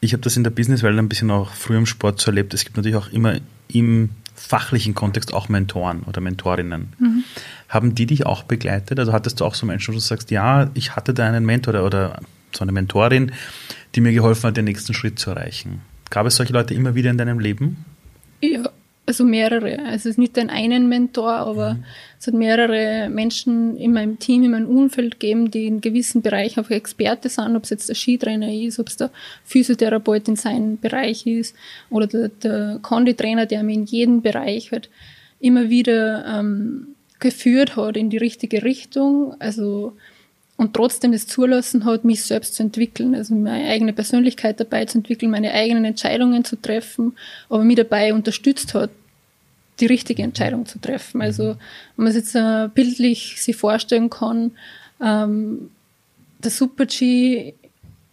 [0.01, 2.53] Ich habe das in der Businesswelt ein bisschen auch früher im Sport so erlebt.
[2.53, 3.37] Es gibt natürlich auch immer
[3.69, 6.93] im fachlichen Kontext auch Mentoren oder Mentorinnen.
[6.99, 7.25] Mhm.
[7.73, 8.99] Haben die dich auch begleitet?
[8.99, 11.73] Also hattest du auch so Menschen, wo du sagst, ja, ich hatte da einen Mentor
[11.73, 12.21] oder, oder
[12.53, 13.33] so eine Mentorin,
[13.95, 15.81] die mir geholfen hat, den nächsten Schritt zu erreichen.
[16.11, 17.87] Gab es solche Leute immer wieder in deinem Leben?
[18.43, 18.69] Ja,
[19.07, 19.79] also mehrere.
[19.79, 21.85] Also es ist nicht den einen Mentor, aber mhm.
[22.21, 26.59] es hat mehrere Menschen in meinem Team, in meinem Umfeld gegeben, die in gewissen Bereichen
[26.59, 29.11] einfach Experte sind, ob es jetzt der Skitrainer ist, ob es der
[29.45, 31.57] Physiotherapeut in seinem Bereich ist
[31.89, 34.91] oder der, der Konditrainer, der mir in jedem Bereich halt
[35.41, 36.92] immer wieder ähm,
[37.23, 39.35] geführt hat in die richtige Richtung.
[39.39, 39.97] Also
[40.59, 44.99] und trotzdem das zulassen hat, mich selbst zu entwickeln, also meine eigene Persönlichkeit dabei zu
[44.99, 47.17] entwickeln, meine eigenen Entscheidungen zu treffen,
[47.49, 48.91] aber mich dabei unterstützt hat,
[49.81, 51.23] die richtige Entscheidung zu treffen.
[51.23, 51.57] Also
[51.97, 54.53] wenn man es jetzt äh, bildlich sich vorstellen kann,
[55.03, 55.71] ähm,
[56.45, 57.55] der Super-G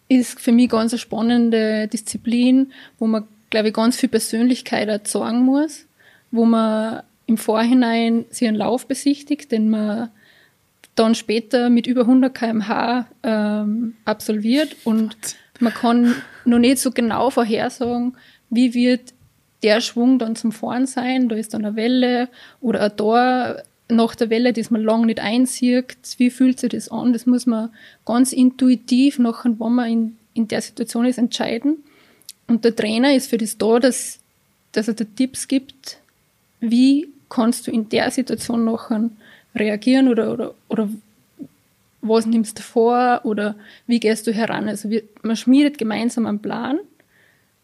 [0.07, 5.43] ist für mich ganz eine spannende Disziplin, wo man, glaube ich, ganz viel Persönlichkeit erzeugen
[5.43, 5.85] muss,
[6.31, 10.09] wo man im Vorhinein sich einen Lauf besichtigt, den man
[10.95, 15.15] dann später mit über 100 km/h ähm, absolviert und
[15.59, 18.17] man kann noch nicht so genau vorhersagen,
[18.49, 19.13] wie wird
[19.61, 21.29] der Schwung dann zum Fahren sein.
[21.29, 22.29] Da ist dann eine Welle
[22.61, 25.97] oder ein Tor nach der Welle, das man lang nicht einsieht.
[26.17, 27.13] Wie fühlt sich das an?
[27.13, 27.69] Das muss man
[28.05, 31.83] ganz intuitiv nachher, wenn man in, in der Situation ist, entscheiden.
[32.47, 34.19] Und der Trainer ist für das da, dass,
[34.71, 35.99] dass er dir Tipps gibt,
[36.59, 39.09] wie kannst du in der Situation nachher
[39.55, 40.89] reagieren oder, oder, oder
[42.01, 43.55] was nimmst du vor oder
[43.87, 44.69] wie gehst du heran.
[44.69, 46.79] Also wir, man schmiedet gemeinsam einen Plan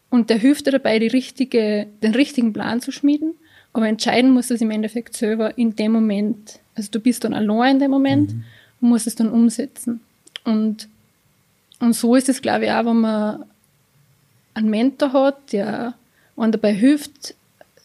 [0.09, 3.33] und der hilft dir dabei, die richtige, den richtigen Plan zu schmieden.
[3.73, 6.59] Aber entscheiden muss es im Endeffekt selber in dem Moment.
[6.75, 8.43] Also du bist dann allein in dem Moment mhm.
[8.81, 9.99] und musst es dann umsetzen.
[10.45, 10.87] Und,
[11.79, 13.45] und so ist es, glaube ich, auch, wenn man
[14.53, 15.93] einen Mentor hat, der
[16.37, 17.35] einem dabei hilft,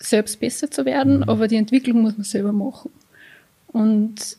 [0.01, 1.23] selbst besser zu werden, mhm.
[1.25, 2.91] aber die Entwicklung muss man selber machen.
[3.69, 4.37] Und,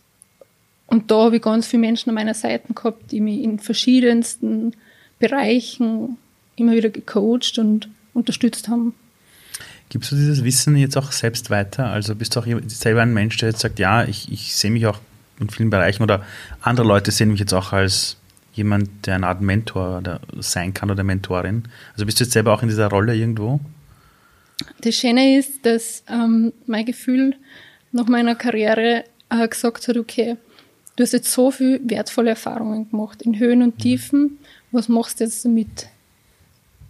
[0.88, 4.74] und da habe ich ganz viele Menschen an meiner Seite gehabt, die mich in verschiedensten
[5.19, 6.17] Bereichen
[6.56, 8.93] immer wieder gecoacht und unterstützt haben.
[9.89, 11.88] Gibst du dieses Wissen jetzt auch selbst weiter?
[11.88, 14.86] Also bist du auch selber ein Mensch, der jetzt sagt, ja, ich, ich sehe mich
[14.88, 15.00] auch
[15.39, 16.24] in vielen Bereichen oder
[16.62, 18.17] andere Leute sehen mich jetzt auch als
[18.54, 21.63] jemand, der eine Art Mentor sein kann oder Mentorin.
[21.93, 23.60] Also bist du jetzt selber auch in dieser Rolle irgendwo?
[24.82, 27.36] Das Schöne ist, dass ähm, mein Gefühl
[27.91, 30.38] nach meiner Karriere äh, gesagt hat, okay,
[30.95, 33.82] du hast jetzt so viel wertvolle Erfahrungen gemacht, in Höhen und mhm.
[33.82, 34.39] Tiefen,
[34.71, 35.88] was machst du jetzt damit?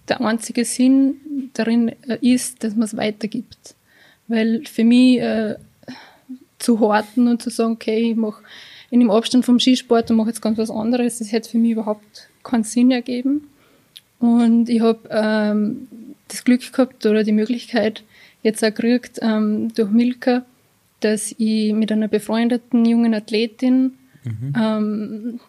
[0.07, 3.75] Der einzige Sinn darin äh, ist, dass man es weitergibt.
[4.27, 5.55] Weil für mich äh,
[6.59, 8.43] zu horten und zu sagen, okay, ich mache
[8.89, 11.71] in dem Abstand vom Skisport und mache jetzt ganz was anderes, das hätte für mich
[11.71, 13.47] überhaupt keinen Sinn ergeben.
[14.19, 15.87] Und ich habe ähm,
[16.31, 18.03] das Glück gehabt oder die Möglichkeit
[18.43, 20.45] jetzt auch gekriegt ähm, durch Milka,
[20.99, 24.53] dass ich mit einer befreundeten jungen Athletin mhm.
[24.57, 25.39] ähm,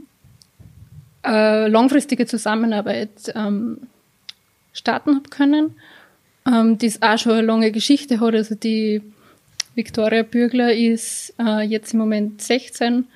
[1.22, 3.78] eine langfristige Zusammenarbeit ähm,
[4.72, 5.76] starten habe können,
[6.46, 8.34] ähm, die auch schon eine lange Geschichte hat.
[8.34, 9.02] Also die
[9.74, 13.06] Victoria Bürgler ist äh, jetzt im Moment 16,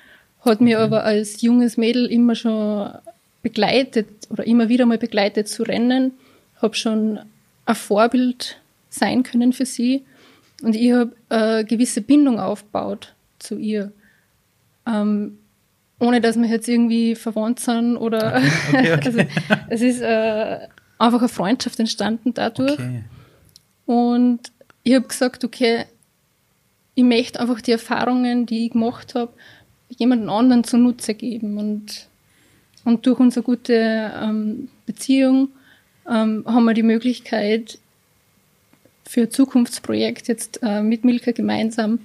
[0.41, 2.91] hat mir aber als junges Mädel immer schon
[3.41, 6.13] begleitet oder immer wieder mal begleitet zu Rennen,
[6.61, 7.19] habe schon
[7.67, 10.05] ein Vorbild sein können für sie
[10.63, 13.91] und ich habe eine gewisse Bindung aufgebaut zu ihr.
[14.87, 15.37] Ähm,
[15.99, 19.05] ohne dass wir jetzt irgendwie verwandt sind oder okay, okay, okay.
[19.05, 19.21] also
[19.69, 20.59] es ist äh,
[20.97, 22.77] einfach eine Freundschaft entstanden dadurch.
[23.85, 24.51] Und
[24.83, 25.85] ich habe gesagt, okay,
[26.93, 29.33] ich möchte einfach die Erfahrungen, die ich gemacht habe,
[29.89, 31.57] jemanden anderen zunutze geben.
[31.57, 32.07] Und,
[32.83, 35.49] und durch unsere gute ähm, Beziehung
[36.09, 37.79] ähm, haben wir die Möglichkeit,
[39.07, 41.99] für ein Zukunftsprojekt jetzt äh, mit Milka gemeinsam,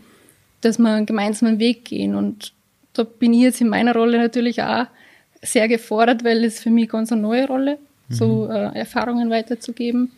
[0.60, 2.14] dass wir einen gemeinsamen Weg gehen.
[2.14, 2.52] Und
[2.92, 4.86] da bin ich jetzt in meiner Rolle natürlich auch
[5.42, 8.14] sehr gefordert, weil es für mich ganz eine neue Rolle, mhm.
[8.14, 10.12] so äh, Erfahrungen weiterzugeben.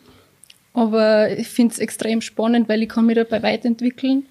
[0.73, 4.25] Aber ich finde es extrem spannend, weil ich kann mich dabei weiterentwickeln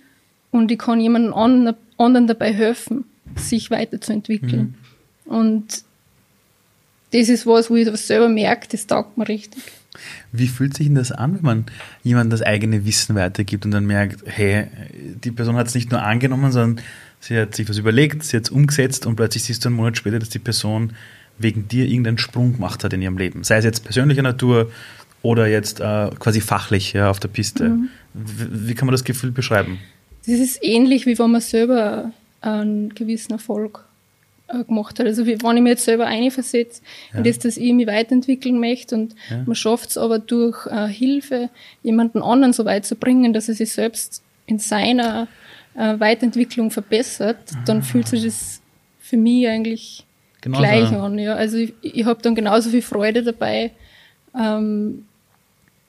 [0.51, 4.77] und ich kann jemandem anderen dabei helfen, sich weiterzuentwickeln.
[5.25, 5.33] Mhm.
[5.33, 5.85] Und
[7.15, 9.63] das ist was, wo ich das selber merke, das taugt mir richtig.
[10.33, 11.65] Wie fühlt sich denn das an, wenn man
[12.03, 14.67] jemandem das eigene Wissen weitergibt und dann merkt, hey,
[15.23, 16.85] die Person hat es nicht nur angenommen, sondern
[17.21, 19.97] sie hat sich was überlegt, sie hat es umgesetzt und plötzlich siehst du einen Monat
[19.97, 20.95] später, dass die Person
[21.39, 23.45] wegen dir irgendeinen Sprung gemacht hat in ihrem Leben.
[23.45, 24.73] Sei es jetzt persönlicher Natur
[25.23, 27.69] oder jetzt äh, quasi fachlich ja, auf der Piste.
[27.69, 27.89] Mhm.
[28.13, 29.79] Wie, wie kann man das Gefühl beschreiben?
[30.27, 33.94] Das ist ähnlich, wie wenn man selber einen gewissen Erfolg äh,
[34.47, 35.07] gemacht hat.
[35.07, 37.19] Also wenn ich mir jetzt selber einversetze ja.
[37.19, 39.43] in das, dass ich mich weiterentwickeln möchte und ja.
[39.45, 41.51] man schafft es aber durch äh, Hilfe,
[41.83, 45.29] jemanden anderen so weit zu bringen, dass er sich selbst in seiner
[45.75, 47.63] äh, Weiterentwicklung verbessert, ah.
[47.65, 48.61] dann fühlt sich das
[49.01, 50.05] für mich eigentlich
[50.41, 50.63] genauso.
[50.63, 51.19] gleich an.
[51.19, 51.35] Ja.
[51.35, 53.73] Also ich, ich habe dann genauso viel Freude dabei,
[54.39, 55.05] ähm,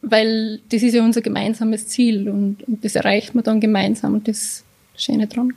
[0.02, 4.28] weil das ist ja unser gemeinsames Ziel und, und das erreicht man dann gemeinsam und
[4.28, 4.64] das
[4.96, 5.54] Schöne dran.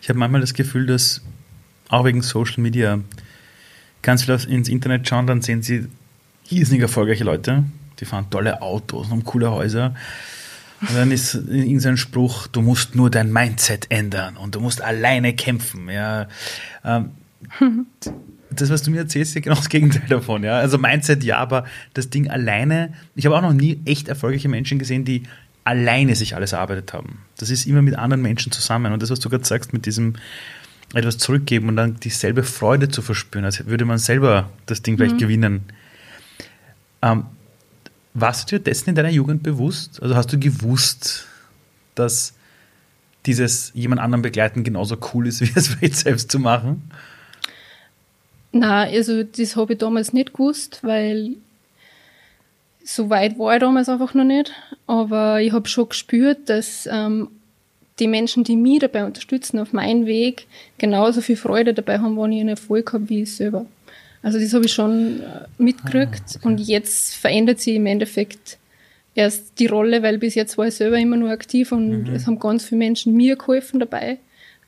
[0.00, 1.22] Ich habe manchmal das Gefühl, dass
[1.88, 3.00] auch wegen Social Media,
[4.02, 5.86] ganz viel ins Internet schauen, dann sehen sie
[6.50, 7.64] irrsinnig erfolgreiche Leute,
[8.00, 9.94] die fahren tolle Autos und haben coole Häuser.
[10.80, 14.60] Und dann ist in so ein Spruch, du musst nur dein Mindset ändern und du
[14.60, 15.88] musst alleine kämpfen.
[15.88, 16.28] Ja.
[16.84, 17.10] Ähm,
[18.50, 20.44] das, was du mir erzählst, ist genau das Gegenteil davon.
[20.44, 20.58] Ja?
[20.58, 24.78] Also Mindset ja, aber das Ding alleine, ich habe auch noch nie echt erfolgreiche Menschen
[24.78, 25.22] gesehen, die
[25.64, 27.18] alleine sich alles erarbeitet haben.
[27.38, 28.92] Das ist immer mit anderen Menschen zusammen.
[28.92, 30.14] Und das, was du gerade sagst, mit diesem
[30.94, 35.14] etwas zurückgeben und dann dieselbe Freude zu verspüren, als würde man selber das Ding vielleicht
[35.14, 35.18] mhm.
[35.18, 35.60] gewinnen.
[37.02, 37.24] Ähm,
[38.14, 40.02] warst du dir dessen in deiner Jugend bewusst?
[40.02, 41.26] Also hast du gewusst,
[41.94, 42.34] dass
[43.26, 46.90] dieses jemand anderen begleiten genauso cool ist, wie es vielleicht selbst zu machen?
[48.52, 51.34] Na, also das habe ich damals nicht gewusst, weil
[52.84, 54.52] so weit war ich damals einfach noch nicht.
[54.86, 57.28] Aber ich habe schon gespürt, dass ähm,
[57.98, 60.46] die Menschen, die mich dabei unterstützen auf meinem Weg,
[60.78, 63.66] genauso viel Freude dabei haben, wenn ich einen Erfolg habe, wie ich selber.
[64.22, 66.48] Also das habe ich schon äh, mitgekriegt ah, okay.
[66.48, 68.58] und jetzt verändert sich im Endeffekt
[69.14, 72.14] erst die Rolle, weil bis jetzt war ich selber immer nur aktiv und mhm.
[72.14, 74.18] es haben ganz viele Menschen mir geholfen dabei,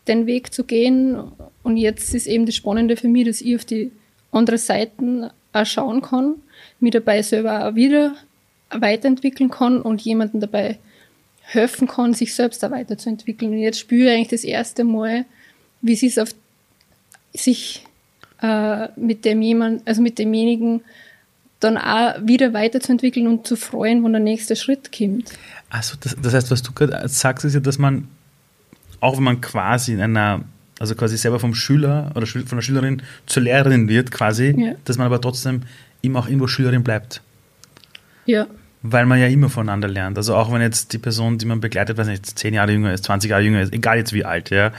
[0.06, 1.16] den Weg zu gehen.
[1.62, 3.90] Und jetzt ist eben das Spannende für mich, dass ich auf die
[4.30, 6.36] andere Seiten auch schauen kann,
[6.78, 8.14] mich dabei selber auch wieder
[8.70, 10.78] weiterentwickeln kann und jemanden dabei
[11.46, 13.52] helfen kann, sich selbst auch weiterzuentwickeln.
[13.52, 15.24] Und jetzt spüre ich eigentlich das erste Mal,
[15.80, 16.30] wie es ist, auf
[17.32, 17.86] sich
[18.42, 20.82] äh, mit dem jemand, also mit demjenigen
[21.60, 25.32] dann auch wieder weiterzuentwickeln und zu freuen, wo der nächste Schritt kommt.
[25.70, 28.08] Also das, das heißt, was du gerade sagst, ist ja, dass man,
[29.00, 30.42] auch wenn man quasi in einer,
[30.78, 34.74] also quasi selber vom Schüler oder von der Schülerin zur Lehrerin wird, quasi, ja.
[34.84, 35.62] dass man aber trotzdem
[36.02, 37.22] immer auch irgendwo Schülerin bleibt.
[38.26, 38.46] Ja.
[38.88, 40.16] Weil man ja immer voneinander lernt.
[40.16, 43.04] Also auch wenn jetzt die Person, die man begleitet, weiß nicht, 10 Jahre jünger ist,
[43.04, 44.72] 20 Jahre jünger ist, egal jetzt wie alt, ja,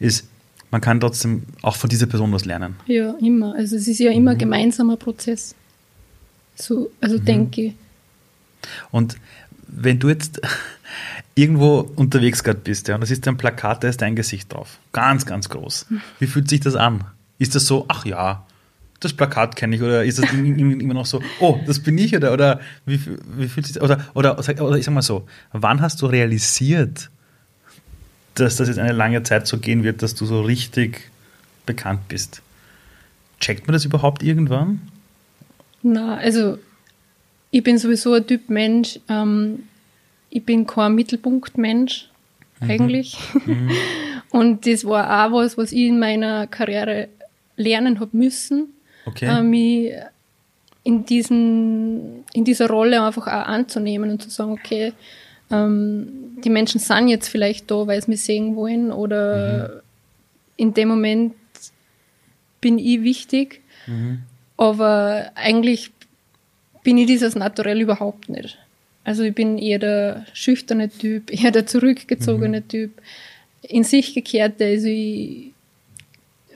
[0.00, 0.26] ist,
[0.70, 2.76] man kann trotzdem auch von dieser Person was lernen.
[2.86, 3.54] Ja, immer.
[3.54, 4.38] Also es ist ja immer mhm.
[4.38, 5.54] gemeinsamer Prozess.
[6.54, 7.24] So, also mhm.
[7.24, 7.74] denke ich.
[8.90, 9.16] Und
[9.68, 10.40] wenn du jetzt
[11.34, 14.78] irgendwo unterwegs gerade bist, ja, und es ist ein Plakat, da ist dein Gesicht drauf.
[14.92, 15.86] Ganz, ganz groß.
[16.18, 17.04] Wie fühlt sich das an?
[17.38, 18.46] Ist das so, ach ja,
[19.04, 22.32] das Plakat kenne ich, oder ist das immer noch so, oh, das bin ich, oder,
[22.32, 23.00] oder wie,
[23.36, 27.10] wie fühlt sich das, oder, oder, oder ich sag mal so, wann hast du realisiert,
[28.34, 31.10] dass das jetzt eine lange Zeit so gehen wird, dass du so richtig
[31.66, 32.42] bekannt bist?
[33.40, 34.80] Checkt man das überhaupt irgendwann?
[35.82, 36.58] Na, also
[37.50, 39.00] ich bin sowieso ein Typ Mensch.
[39.08, 39.64] Ähm,
[40.30, 42.08] ich bin kein Mittelpunktmensch
[42.60, 42.70] mhm.
[42.70, 43.18] eigentlich.
[43.44, 43.70] Mhm.
[44.30, 47.08] Und das war auch was, was ich in meiner Karriere
[47.56, 48.68] lernen habe müssen,
[49.06, 49.26] okay.
[49.26, 49.92] äh, mich
[50.84, 54.92] in, diesen, in dieser Rolle einfach auch anzunehmen und zu sagen, okay,
[55.50, 59.80] ähm, die Menschen sind jetzt vielleicht da, weil sie mich sehen wollen oder mhm.
[60.56, 61.34] in dem Moment
[62.60, 63.60] bin ich wichtig.
[63.86, 64.22] Mhm.
[64.56, 65.90] Aber eigentlich
[66.82, 68.58] bin ich dieses Naturell überhaupt nicht.
[69.04, 72.68] Also ich bin eher der schüchterne Typ, eher der zurückgezogene mhm.
[72.68, 73.02] Typ,
[73.62, 74.64] in sich gekehrte.
[74.64, 75.52] Also ich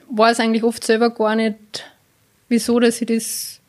[0.09, 1.55] weiß eigentlich oft selber gar nicht,
[2.49, 3.61] wieso, dass ich das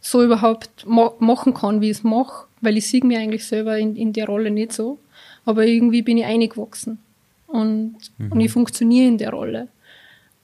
[0.00, 3.96] so überhaupt machen kann, wie ich es mache, weil ich sehe mir eigentlich selber in,
[3.96, 4.98] in der Rolle nicht so.
[5.44, 6.98] Aber irgendwie bin ich eingewachsen
[7.46, 8.32] und, mhm.
[8.32, 9.68] und ich funktioniere in der Rolle.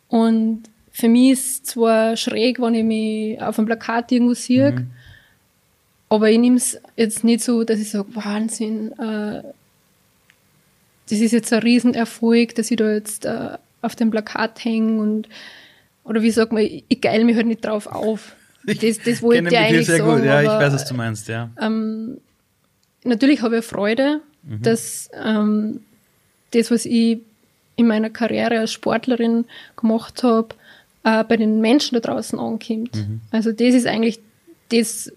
[0.08, 4.72] Und für mich ist es zwar schräg, wenn ich mich auf einem Plakat irgendwo sehe,
[4.72, 4.90] mhm.
[6.08, 9.42] aber ich nehme es jetzt nicht so, dass ich sage, Wahnsinn, äh,
[11.08, 15.28] das ist jetzt ein Riesenerfolg, dass ich da jetzt äh, auf dem Plakat hänge und
[16.04, 18.34] oder wie sagt man, ich geil mich halt nicht drauf auf.
[18.64, 20.18] Das, das wollte ich eigentlich sehr sagen.
[20.18, 20.24] Gut.
[20.24, 21.50] Ja, aber, ich weiß, was du meinst, ja.
[21.60, 22.18] Ähm,
[23.04, 24.62] natürlich habe ich Freude, mhm.
[24.62, 25.80] dass ähm,
[26.52, 27.20] das, was ich
[27.76, 30.54] in meiner Karriere als Sportlerin gemacht habe,
[31.04, 32.94] äh, bei den Menschen da draußen ankommt.
[32.94, 33.20] Mhm.
[33.30, 34.20] Also das ist eigentlich
[34.70, 35.12] das,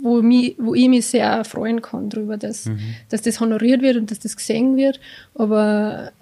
[0.00, 2.94] wo, mich, wo ich mich sehr freuen kann darüber, dass, mhm.
[3.08, 5.00] dass das honoriert wird und dass das gesehen wird.
[5.34, 6.12] Aber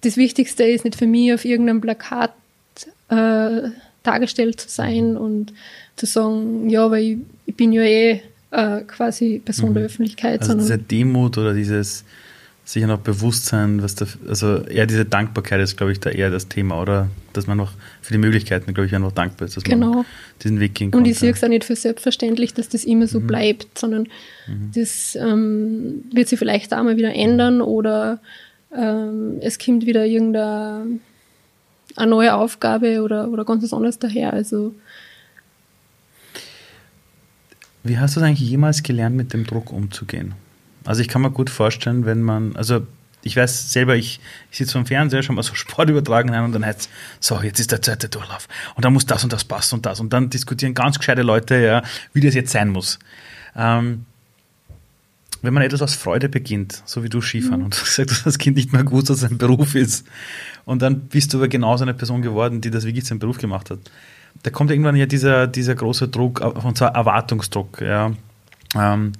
[0.00, 2.32] das Wichtigste ist nicht für mich auf irgendeinem Plakat
[3.12, 3.70] äh,
[4.02, 5.16] dargestellt zu sein mhm.
[5.16, 5.52] und
[5.96, 9.74] zu sagen, ja, weil ich, ich bin ja eh äh, quasi Person mhm.
[9.74, 10.40] der Öffentlichkeit.
[10.40, 12.04] Also diese Demut oder dieses
[12.64, 16.48] sicher noch Bewusstsein, was da, also eher diese Dankbarkeit ist, glaube ich, da eher das
[16.48, 17.08] Thema, oder?
[17.32, 19.92] Dass man noch für die Möglichkeiten, glaube ich, einfach dankbar ist, dass genau.
[19.92, 20.04] man
[20.42, 21.00] diesen Weg gehen kann.
[21.00, 23.26] Und ich sehe es auch nicht für selbstverständlich, dass das immer so mhm.
[23.26, 24.04] bleibt, sondern
[24.46, 24.70] mhm.
[24.74, 28.20] das ähm, wird sich vielleicht auch mal wieder ändern oder
[28.74, 31.00] ähm, es kommt wieder irgendeine
[31.96, 34.32] eine neue Aufgabe oder, oder ganz was anderes daher.
[34.32, 34.74] Also
[37.82, 40.34] Wie hast du es eigentlich jemals gelernt, mit dem Druck umzugehen?
[40.84, 42.86] Also ich kann mir gut vorstellen, wenn man, also
[43.22, 46.64] ich weiß selber, ich, ich sitze vom Fernseher, schon mal so Sport übertragen und dann
[46.64, 46.88] heißt
[47.20, 50.00] so, jetzt ist der zweite Durchlauf und dann muss das und das passen und das
[50.00, 52.98] und dann diskutieren ganz gescheite Leute, ja, wie das jetzt sein muss.
[53.56, 54.06] Ähm,
[55.42, 57.64] wenn man etwas aus Freude beginnt, so wie du Skifahren, mhm.
[57.66, 60.06] und du hast gesagt, dass das Kind nicht mehr gewusst, dass es ein Beruf ist,
[60.64, 63.70] und dann bist du aber genauso eine Person geworden, die das wirklich zum Beruf gemacht
[63.70, 63.80] hat.
[64.42, 67.80] Da kommt irgendwann ja dieser, dieser große Druck, und zwar Erwartungsdruck.
[67.80, 68.12] Ja.
[68.74, 69.12] Ähm,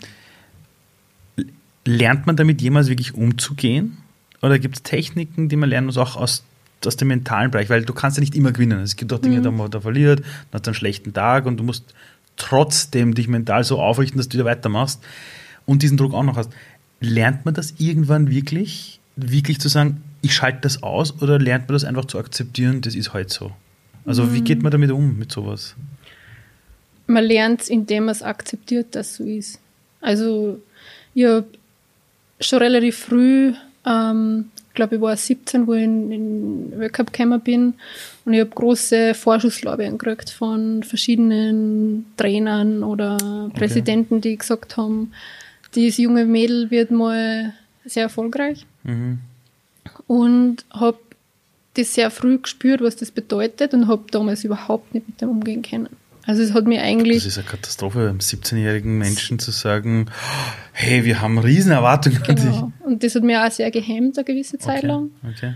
[1.85, 3.99] lernt man damit jemals wirklich umzugehen?
[4.41, 6.45] Oder gibt es Techniken, die man lernen muss, auch aus,
[6.87, 7.69] aus dem mentalen Bereich?
[7.69, 8.81] Weil du kannst ja nicht immer gewinnen.
[8.81, 9.43] Es gibt auch Dinge, mhm.
[9.43, 11.95] da man da verliert, dann hat einen schlechten Tag und du musst
[12.37, 15.03] trotzdem dich mental so aufrichten, dass du wieder weitermachst
[15.67, 16.51] und diesen Druck auch noch hast.
[17.01, 21.75] Lernt man das irgendwann wirklich, wirklich zu sagen, ich schalte das aus oder lernt man
[21.75, 23.53] das einfach zu akzeptieren, das ist halt so?
[24.05, 24.35] Also mhm.
[24.35, 25.75] wie geht man damit um, mit sowas?
[27.07, 29.59] Man lernt es, indem man es akzeptiert, dass so ist.
[30.01, 30.61] Also
[31.15, 31.47] ich habe
[32.41, 33.53] schon relativ früh,
[33.85, 37.75] ähm, ich glaube, ich war 17, wo ich in den Weltcup gekommen bin
[38.25, 44.31] und ich habe große Vorschusslorbeeren gekriegt von verschiedenen Trainern oder Präsidenten, okay.
[44.31, 45.13] die gesagt haben,
[45.75, 47.55] dieses junge Mädel wird mal
[47.85, 48.67] sehr erfolgreich.
[48.85, 49.19] Mhm.
[50.07, 50.99] Und habe
[51.75, 55.63] das sehr früh gespürt, was das bedeutet und habe damals überhaupt nicht mit dem umgehen
[55.63, 55.89] können.
[56.25, 57.17] Also es hat mir eigentlich.
[57.17, 60.07] Das ist eine Katastrophe, einem 17-jährigen Menschen zu sagen,
[60.73, 62.41] hey, wir haben riesen Erwartungen genau.
[62.41, 62.87] an dich.
[62.87, 64.87] Und das hat mir auch sehr gehemmt, eine gewisse Zeit okay.
[64.87, 65.11] lang.
[65.29, 65.55] Okay.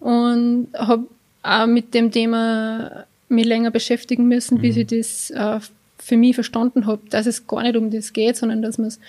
[0.00, 1.06] Und habe
[1.42, 4.62] auch mit dem Thema mich länger beschäftigen müssen, mhm.
[4.62, 5.60] bis ich das äh,
[5.98, 9.00] für mich verstanden habe, dass es gar nicht um das geht, sondern dass man es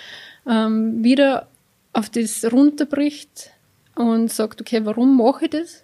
[0.48, 1.48] ähm, wieder
[1.92, 3.50] auf das runterbricht
[3.94, 5.82] und sagt, okay, warum mache ich das?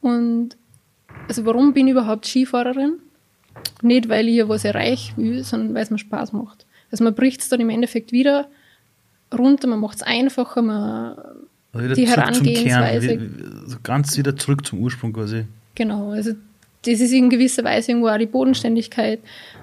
[0.00, 0.56] Und
[1.28, 2.98] also warum bin ich überhaupt Skifahrerin?
[3.82, 6.66] Nicht, weil ich ja was erreichen will, sondern weil es mir Spaß macht.
[6.90, 8.48] Also man bricht es dann im Endeffekt wieder
[9.32, 11.16] runter, man macht es einfacher, man
[11.72, 13.08] also die Herangehensweise.
[13.08, 15.44] Kern, also ganz wieder zurück zum Ursprung quasi.
[15.74, 16.32] Genau, also
[16.84, 19.20] das ist in gewisser Weise irgendwo auch die Bodenständigkeit,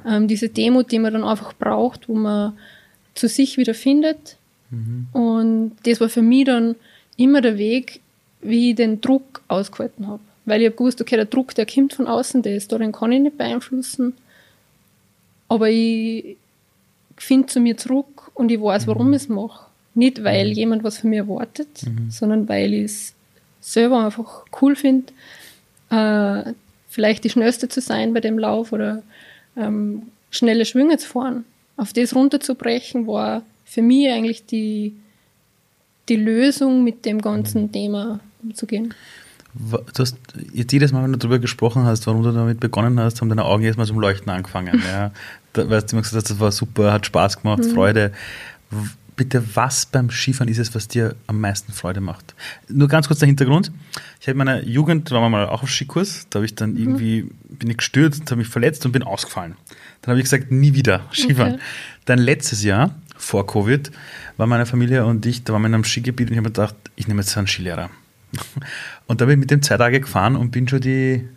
[0.08, 2.54] ähm, diese Demut, die man dann einfach braucht, wo man
[3.20, 4.38] zu sich wieder findet.
[4.72, 5.08] Mhm.
[5.14, 6.76] Und das war für mich dann
[7.18, 8.00] immer der Weg,
[8.42, 10.22] wie ich den Druck ausgehalten habe.
[10.46, 12.92] Weil ich habe gewusst, okay, der Druck, der kommt von außen, der ist da, den
[12.92, 14.14] kann ich nicht beeinflussen.
[15.48, 16.38] Aber ich
[17.18, 19.14] finde zu mir zurück und ich weiß, warum mhm.
[19.14, 19.66] ich es mache.
[19.94, 20.54] Nicht, weil mhm.
[20.54, 22.10] jemand was von mir erwartet, mhm.
[22.10, 23.14] sondern weil ich es
[23.60, 25.12] selber einfach cool finde,
[25.90, 26.54] äh,
[26.88, 29.04] vielleicht die Schnellste zu sein bei dem Lauf oder
[29.58, 31.46] ähm, schnelle Schwünge zu fahren.
[31.80, 34.98] Auf das runterzubrechen, war für mich eigentlich die,
[36.10, 37.72] die Lösung, mit dem ganzen mhm.
[37.72, 38.94] Thema umzugehen.
[39.54, 40.18] Du hast
[40.54, 43.46] jetzt jedes Mal, wenn du darüber gesprochen hast, warum du damit begonnen hast, haben deine
[43.46, 44.82] Augen jedes Mal zum Leuchten angefangen.
[44.92, 45.12] ja.
[45.54, 47.74] Da, weißt du, immer gesagt hast, das war super, hat Spaß gemacht, mhm.
[47.74, 48.12] Freude.
[49.16, 52.36] Bitte, was beim Skifahren ist es, was dir am meisten Freude macht?
[52.68, 53.72] Nur ganz kurz der Hintergrund.
[54.20, 56.56] Ich habe in meiner Jugend, da waren wir mal auch auf Skikurs, da habe ich
[56.56, 56.78] dann mhm.
[56.78, 59.56] irgendwie, bin ich gestürzt, habe mich verletzt und bin ausgefallen.
[60.02, 61.56] Dann habe ich gesagt, nie wieder Skifahren.
[61.56, 61.64] Okay.
[62.06, 63.92] Dann letztes Jahr, vor Covid,
[64.38, 66.54] war meine Familie und ich, da waren wir in einem Skigebiet und ich habe mir
[66.54, 67.90] gedacht, ich nehme jetzt einen Skilehrer.
[69.08, 71.28] Und da bin ich mit dem zwei Tage gefahren und bin schon die,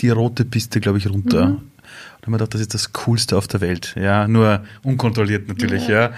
[0.00, 1.46] die rote Piste, glaube ich, runter.
[1.46, 1.52] Mhm.
[1.52, 3.94] Und habe mir gedacht, das ist das Coolste auf der Welt.
[3.96, 6.10] Ja, nur unkontrolliert natürlich, ja.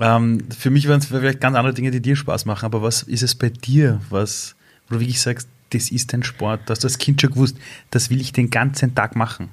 [0.00, 0.16] ja.
[0.16, 3.02] Ähm, für mich waren es vielleicht ganz andere Dinge, die dir Spaß machen, aber was
[3.02, 4.54] ist es bei dir, was,
[4.88, 7.56] wo du wirklich sagst, das ist ein Sport, da hast du als Kind schon gewusst,
[7.90, 9.48] das will ich den ganzen Tag machen?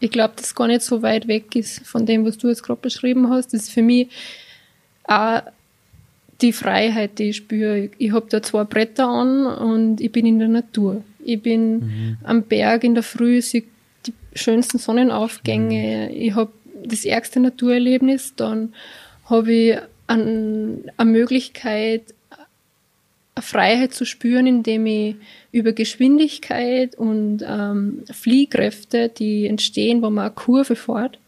[0.00, 2.80] Ich glaube, dass gar nicht so weit weg ist von dem, was du jetzt gerade
[2.80, 3.52] beschrieben hast.
[3.52, 4.08] Das ist für mich
[5.04, 5.42] auch
[6.40, 7.90] die Freiheit, die ich spüre.
[7.98, 11.02] Ich habe da zwei Bretter an und ich bin in der Natur.
[11.24, 12.18] Ich bin mhm.
[12.22, 13.64] am Berg in der Früh, sehe
[14.06, 16.08] die schönsten Sonnenaufgänge.
[16.10, 16.16] Mhm.
[16.16, 16.52] Ich habe
[16.84, 18.34] das ärgste Naturerlebnis.
[18.36, 18.72] Dann
[19.24, 22.14] habe ich an, eine Möglichkeit,
[23.42, 25.16] Freiheit zu spüren, indem ich
[25.52, 31.18] über Geschwindigkeit und ähm, Fliehkräfte, die entstehen, wenn man eine Kurve fährt,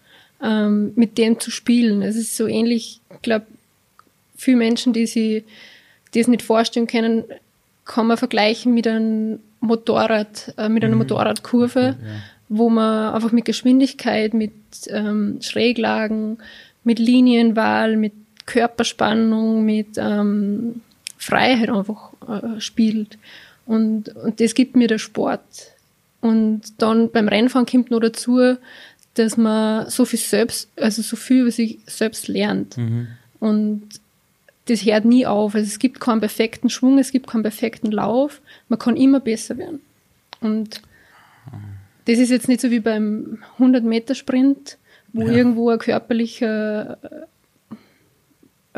[0.42, 2.02] ähm, mit dem zu spielen.
[2.02, 3.46] Es ist so ähnlich, ich glaube,
[4.36, 5.44] viele Menschen, die sich
[6.14, 7.24] das nicht vorstellen können,
[7.84, 11.00] kann man vergleichen mit einem Motorrad, äh, mit einer mhm.
[11.00, 11.96] Motorradkurve, ja.
[12.48, 14.52] wo man einfach mit Geschwindigkeit, mit
[14.88, 16.38] ähm, Schräglagen,
[16.84, 18.12] mit Linienwahl, mit
[18.46, 20.80] Körperspannung, mit ähm,
[21.20, 23.18] Freiheit einfach äh, spielt.
[23.66, 25.42] Und, und das gibt mir der Sport.
[26.20, 28.56] Und dann beim Rennfahren kommt noch dazu,
[29.14, 32.76] dass man so viel selbst, also so viel über sich selbst lernt.
[32.76, 33.08] Mhm.
[33.38, 33.82] Und
[34.66, 35.54] das hört nie auf.
[35.54, 38.40] Also es gibt keinen perfekten Schwung, es gibt keinen perfekten Lauf.
[38.68, 39.80] Man kann immer besser werden.
[40.40, 40.80] Und
[42.06, 44.78] das ist jetzt nicht so wie beim 100-Meter-Sprint,
[45.12, 45.32] wo ja.
[45.32, 46.98] irgendwo ein körperlicher,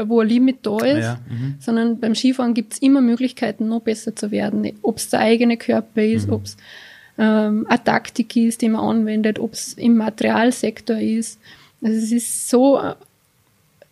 [0.09, 1.20] wo ein Limit da ist, ja.
[1.28, 1.57] mhm.
[1.59, 4.70] sondern beim Skifahren gibt es immer Möglichkeiten, noch besser zu werden.
[4.82, 6.32] Ob es der eigene Körper ist, mhm.
[6.32, 6.57] ob es
[7.18, 11.38] ähm, eine Taktik ist, die man anwendet, ob es im Materialsektor ist.
[11.82, 12.94] Also es ist so äh,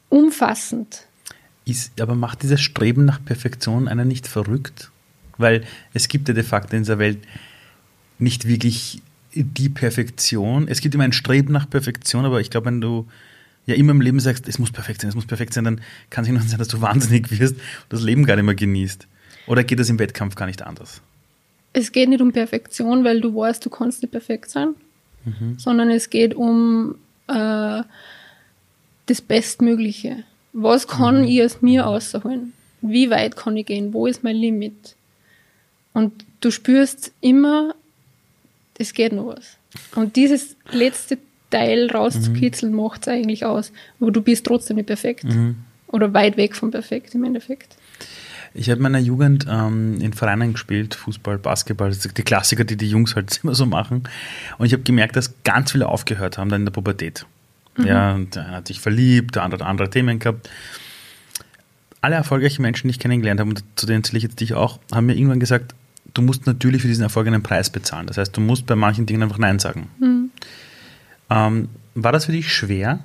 [0.09, 1.05] umfassend
[1.65, 4.91] Ist, aber macht dieses Streben nach Perfektion einer nicht verrückt?
[5.39, 7.19] Weil es gibt ja de facto in dieser Welt
[8.19, 9.03] nicht wirklich
[9.35, 10.69] die Perfektion.
[10.69, 13.07] Es gibt immer ein Streben nach Perfektion, aber ich glaube, wenn du
[13.67, 15.81] ja immer im Leben sagst, es muss perfekt sein, es muss perfekt sein, dann
[16.11, 19.07] kann es nicht sein, dass du wahnsinnig wirst und das Leben gar nicht mehr genießt.
[19.47, 21.01] Oder geht das im Wettkampf gar nicht anders?
[21.73, 24.75] Es geht nicht um Perfektion, weil du weißt, du kannst nicht perfekt sein,
[25.25, 25.59] mhm.
[25.59, 26.97] sondern es geht um
[27.29, 27.83] äh,
[29.07, 30.25] das Bestmögliche.
[30.53, 31.29] Was kann mhm.
[31.29, 32.53] ich aus mir ausholen?
[32.81, 33.93] Wie weit kann ich gehen?
[33.93, 34.97] Wo ist mein Limit?
[35.93, 37.75] Und du spürst immer,
[38.79, 39.57] es geht noch was.
[39.95, 41.19] Und dieses letzte
[41.51, 42.79] Teil rauszukitzeln, mhm.
[42.79, 43.73] macht es eigentlich aus.
[44.01, 45.25] Aber du bist trotzdem nicht perfekt.
[45.25, 45.57] Mhm.
[45.89, 47.77] Oder weit weg vom Perfekt im Endeffekt.
[48.55, 52.89] Ich habe in meiner Jugend ähm, in Vereinen gespielt, Fußball, Basketball, die Klassiker, die die
[52.89, 54.05] Jungs halt immer so machen.
[54.59, 57.27] Und ich habe gemerkt, dass ganz viele aufgehört haben dann in der Pubertät.
[57.77, 57.87] Mhm.
[57.87, 60.49] Ja, und der eine hat sich verliebt, der andere hat andere Themen gehabt.
[62.01, 64.81] Alle erfolgreichen Menschen, die ich kennengelernt habe, und zu denen zähle ich jetzt dich auch,
[64.91, 65.75] haben mir irgendwann gesagt,
[66.15, 68.07] du musst natürlich für diesen Erfolg einen Preis bezahlen.
[68.07, 69.89] Das heißt, du musst bei manchen Dingen einfach Nein sagen.
[70.01, 70.31] Mhm.
[71.31, 73.01] Ähm, war das für dich schwer,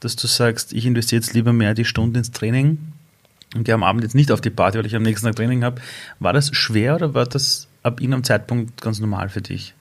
[0.00, 2.78] dass du sagst, ich investiere jetzt lieber mehr die Stunde ins Training
[3.54, 5.64] und gehe am Abend jetzt nicht auf die Party, weil ich am nächsten Tag Training
[5.64, 5.80] habe?
[6.18, 9.74] War das schwer oder war das ab irgendeinem Zeitpunkt ganz normal für dich?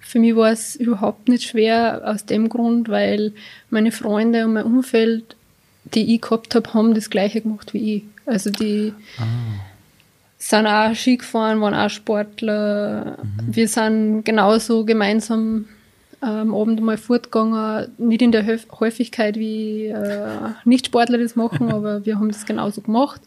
[0.00, 3.32] Für mich war es überhaupt nicht schwer aus dem Grund, weil
[3.70, 5.36] meine Freunde und mein Umfeld,
[5.84, 8.02] die ich gehabt habe, haben das Gleiche gemacht wie ich.
[8.26, 9.24] Also die ah.
[10.38, 13.18] sind auch Ski gefahren, waren auch Sportler.
[13.22, 13.56] Mhm.
[13.56, 15.66] Wir sind genauso gemeinsam
[16.24, 22.16] am Abend mal fortgegangen, nicht in der Häufigkeit, wie äh, Nicht-Sportler das machen, aber wir
[22.16, 23.20] haben das genauso gemacht.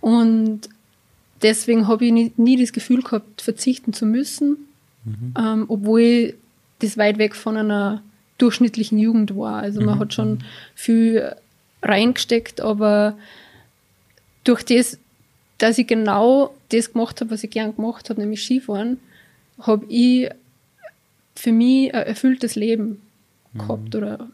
[0.00, 0.62] Und
[1.42, 4.56] deswegen habe ich nie, nie, das Gefühl gehabt, verzichten zu müssen,
[5.04, 5.34] mhm.
[5.38, 6.34] ähm, obwohl
[6.80, 8.02] das weit weg von einer
[8.38, 9.62] durchschnittlichen Jugend war.
[9.62, 10.00] Also man mhm.
[10.00, 10.44] hat schon
[10.74, 11.34] viel
[11.82, 13.16] reingesteckt, aber
[14.44, 14.98] durch das,
[15.58, 18.98] dass ich genau das gemacht habe, was ich gern gemacht habe, nämlich Skifahren,
[19.60, 20.30] habe ich
[21.34, 23.00] für mich ein erfülltes Leben
[23.54, 23.98] gehabt mhm.
[23.98, 24.28] oder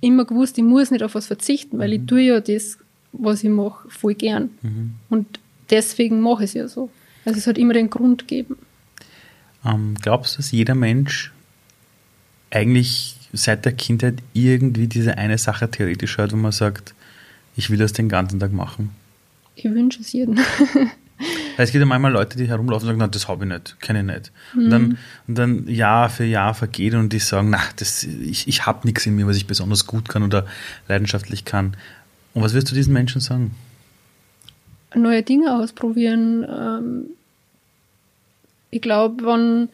[0.00, 1.94] immer gewusst, ich muss nicht auf was verzichten, weil mhm.
[1.94, 2.78] ich tue ja das,
[3.12, 4.50] was ich mache, voll gern.
[4.62, 4.94] Mhm.
[5.08, 5.40] Und
[5.70, 6.90] deswegen mache ich es ja so.
[7.24, 8.56] Also es hat immer den Grund gegeben.
[9.64, 11.32] Ähm, glaubst du, dass jeder Mensch
[12.50, 16.94] eigentlich seit der Kindheit irgendwie diese eine Sache theoretisch hört, wo man sagt,
[17.56, 18.90] ich will das den ganzen Tag machen?
[19.56, 20.38] Ich wünsche es jedem.
[21.56, 24.00] Es gibt ja manchmal Leute, die herumlaufen und sagen, na, das habe ich nicht, kenne
[24.00, 24.32] ich nicht.
[24.54, 24.64] Mhm.
[24.64, 24.98] Und, dann,
[25.28, 29.06] und dann Jahr für Jahr vergeht und die sagen, na, das, ich, ich habe nichts
[29.06, 30.46] in mir, was ich besonders gut kann oder
[30.88, 31.76] leidenschaftlich kann.
[32.34, 33.54] Und was wirst du diesen Menschen sagen?
[34.94, 36.46] Neue Dinge ausprobieren.
[36.48, 37.04] Ähm,
[38.70, 39.68] ich glaube, wenn,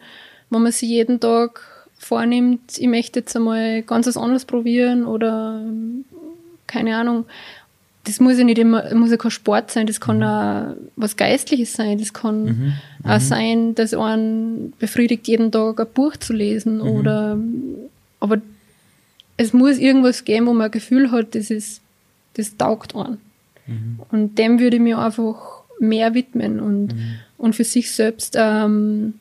[0.49, 1.61] wenn man sich jeden Tag
[1.97, 5.63] vornimmt, ich möchte jetzt einmal ganz was anderes probieren oder
[6.67, 7.25] keine Ahnung,
[8.03, 10.23] das muss ja nicht immer, muss ja kein Sport sein, das kann mhm.
[10.23, 12.73] auch was Geistliches sein, das kann mhm.
[13.03, 13.19] auch mhm.
[13.19, 16.81] sein, dass einen befriedigt, jeden Tag ein Buch zu lesen mhm.
[16.81, 17.37] oder,
[18.19, 18.41] aber
[19.37, 21.81] es muss irgendwas geben, wo man ein Gefühl hat, das ist,
[22.35, 23.17] das taugt an.
[23.67, 23.99] Mhm.
[24.09, 27.15] Und dem würde ich mir einfach mehr widmen und, mhm.
[27.37, 29.15] und für sich selbst ähm,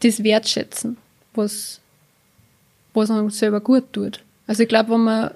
[0.00, 0.96] das wertschätzen,
[1.34, 1.80] was,
[2.94, 4.20] was einem selber gut tut.
[4.46, 5.30] Also ich glaube, wenn man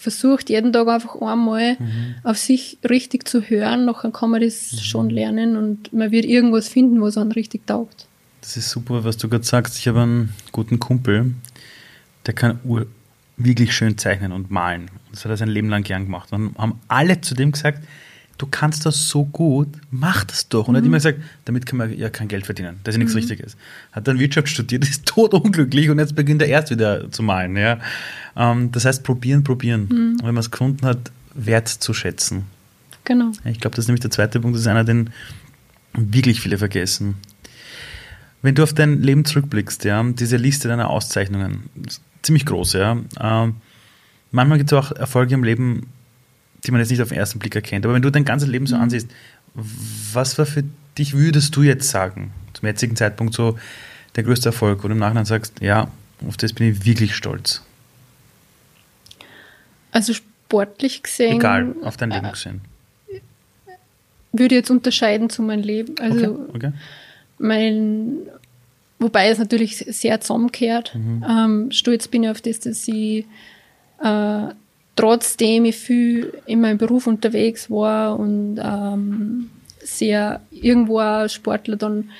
[0.00, 2.14] versucht, jeden Tag einfach einmal mhm.
[2.22, 4.78] auf sich richtig zu hören, dann kann man das mhm.
[4.78, 8.06] schon lernen und man wird irgendwas finden, was einem richtig taugt.
[8.40, 9.76] Das ist super, was du gerade sagst.
[9.78, 11.34] Ich habe einen guten Kumpel,
[12.26, 12.60] der kann
[13.36, 14.90] wirklich schön zeichnen und malen.
[15.10, 16.32] Das hat er sein Leben lang gern gemacht.
[16.32, 17.82] Und haben alle zu dem gesagt,
[18.38, 20.68] du kannst das so gut, mach das doch.
[20.68, 20.90] Und er hat mhm.
[20.90, 22.78] immer gesagt, damit kann man ja kein Geld verdienen.
[22.84, 23.20] Das ist ja nichts mhm.
[23.20, 23.56] Richtiges.
[23.92, 27.56] Hat dann Wirtschaft studiert, ist totunglücklich und jetzt beginnt er erst wieder zu malen.
[27.56, 27.78] Ja.
[28.36, 29.88] Ähm, das heißt, probieren, probieren.
[29.90, 30.12] Mhm.
[30.12, 32.44] Und wenn man es gefunden hat, wert zu schätzen.
[33.04, 33.32] Genau.
[33.44, 35.10] Ich glaube, das ist nämlich der zweite Punkt, das ist einer, den
[35.94, 37.16] wirklich viele vergessen.
[38.42, 41.70] Wenn du auf dein Leben zurückblickst, ja, diese Liste deiner Auszeichnungen,
[42.22, 42.98] ziemlich groß, ja.
[43.20, 43.56] Ähm,
[44.30, 45.88] manchmal gibt es auch Erfolge im Leben,
[46.68, 47.86] die man jetzt nicht auf den ersten Blick erkennt.
[47.86, 48.82] Aber wenn du dein ganzes Leben so mhm.
[48.82, 49.08] ansiehst,
[49.54, 50.64] was war für
[50.98, 53.58] dich, würdest du jetzt sagen, zum jetzigen Zeitpunkt so
[54.16, 55.90] der größte Erfolg, wo du im Nachhinein sagst, ja,
[56.26, 57.62] auf das bin ich wirklich stolz?
[59.92, 61.38] Also sportlich gesehen.
[61.38, 62.60] Egal, auf dein Leben äh, gesehen.
[64.32, 65.94] Würde jetzt unterscheiden zu meinem Leben.
[65.98, 66.72] Also okay, okay.
[67.38, 68.18] mein,
[68.98, 70.94] wobei es natürlich sehr zusammengehört.
[70.94, 71.24] Mhm.
[71.26, 73.24] Ähm, stolz bin ich auf das, dass ich
[74.02, 74.48] äh,
[74.98, 82.10] trotzdem ich viel in meinem Beruf unterwegs war und ähm, sehr irgendwo als Sportler dann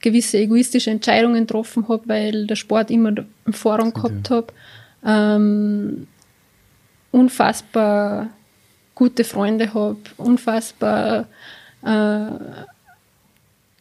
[0.00, 3.12] gewisse egoistische Entscheidungen getroffen habe, weil der Sport immer
[3.44, 4.46] im Vorrang gehabt habe.
[5.04, 6.06] Ähm,
[7.10, 8.30] unfassbar
[8.94, 11.26] gute Freunde habe, unfassbar,
[11.84, 12.26] äh,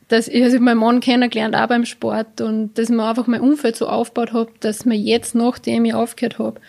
[0.10, 3.78] dass ich, also meinen Mann kennengelernt, auch beim Sport und dass mir einfach mein Umfeld
[3.78, 6.60] so aufgebaut habe, dass mir jetzt, nachdem ich aufgehört habe,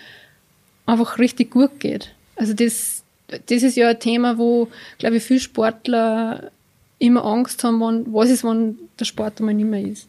[0.86, 2.14] einfach richtig gut geht.
[2.36, 4.68] Also das, das ist ja ein Thema, wo,
[4.98, 6.50] glaube ich, viele Sportler
[6.98, 10.08] immer Angst haben, wann, was ist, wenn der Sport einmal nicht mehr ist.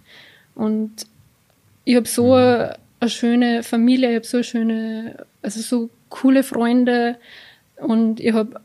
[0.56, 0.92] Und
[1.86, 6.44] ich habe so eine, eine schöne Familie, ich habe so eine schöne, also so coole
[6.44, 7.18] Freunde
[7.78, 8.62] und ich habe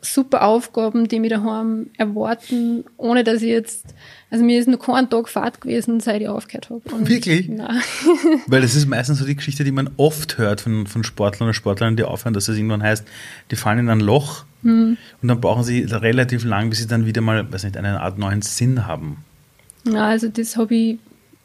[0.00, 3.84] super Aufgaben, die mich daheim erwarten, ohne dass ich jetzt,
[4.30, 6.82] also mir ist nur kein Tag Fahrt gewesen, seit ich aufgehört habe.
[6.94, 7.48] Und Wirklich?
[7.48, 7.80] Nein.
[8.46, 11.54] Weil das ist meistens so die Geschichte, die man oft hört von, von Sportlern oder
[11.54, 13.04] Sportlern, die aufhören, dass es irgendwann heißt,
[13.50, 14.96] die fallen in ein Loch Hm.
[15.22, 18.18] und dann brauchen sie relativ lang, bis sie dann wieder mal, weiß nicht, eine Art
[18.18, 19.24] neuen Sinn haben.
[19.84, 20.98] Ja, also das habe ich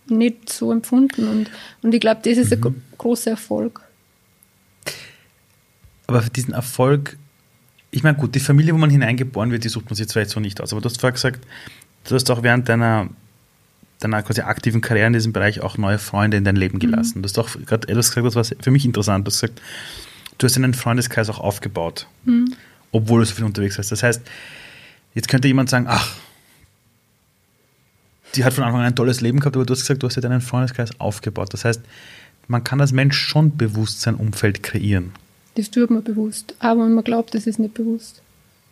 [0.08, 1.50] nicht so empfunden und,
[1.84, 3.82] und ich glaube, das ist ein gro- großer Erfolg.
[6.08, 7.18] Aber für diesen Erfolg,
[7.94, 10.32] ich meine, gut, die Familie, wo man hineingeboren wird, die sucht man sich jetzt vielleicht
[10.32, 10.72] so nicht aus.
[10.72, 11.46] Aber du hast vorher gesagt,
[12.06, 13.08] du hast auch während deiner,
[14.00, 17.22] deiner quasi aktiven Karriere in diesem Bereich auch neue Freunde in dein Leben gelassen.
[17.22, 19.28] Du hast auch gerade etwas gesagt, das war für mich interessant.
[19.28, 19.62] Du hast gesagt,
[20.40, 22.08] du hast einen Freundeskreis auch aufgebaut,
[22.92, 23.92] obwohl du so viel unterwegs warst.
[23.92, 24.24] Das heißt,
[25.14, 26.16] jetzt könnte jemand sagen, ach,
[28.34, 30.16] die hat von Anfang an ein tolles Leben gehabt, aber du hast gesagt, du hast
[30.16, 31.54] ja deinen Freundeskreis aufgebaut.
[31.54, 31.82] Das heißt,
[32.48, 35.12] man kann als Mensch schon bewusst sein Umfeld kreieren.
[35.56, 36.56] Das tut man bewusst.
[36.60, 38.22] Aber man glaubt, das ist nicht bewusst.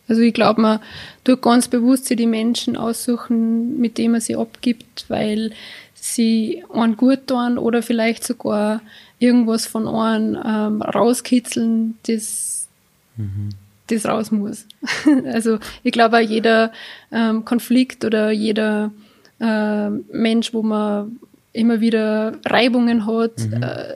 [0.07, 0.79] Also ich glaube, man
[1.23, 5.51] tut ganz bewusst sich die Menschen aussuchen, mit denen man sie abgibt, weil
[5.93, 8.81] sie einen gut tun oder vielleicht sogar
[9.19, 12.67] irgendwas von einem ähm, rauskitzeln, das,
[13.87, 14.65] das raus muss.
[15.25, 16.73] also ich glaube auch jeder
[17.11, 18.91] ähm, Konflikt oder jeder
[19.39, 21.19] äh, Mensch, wo man
[21.53, 23.95] immer wieder Reibungen hat, äh,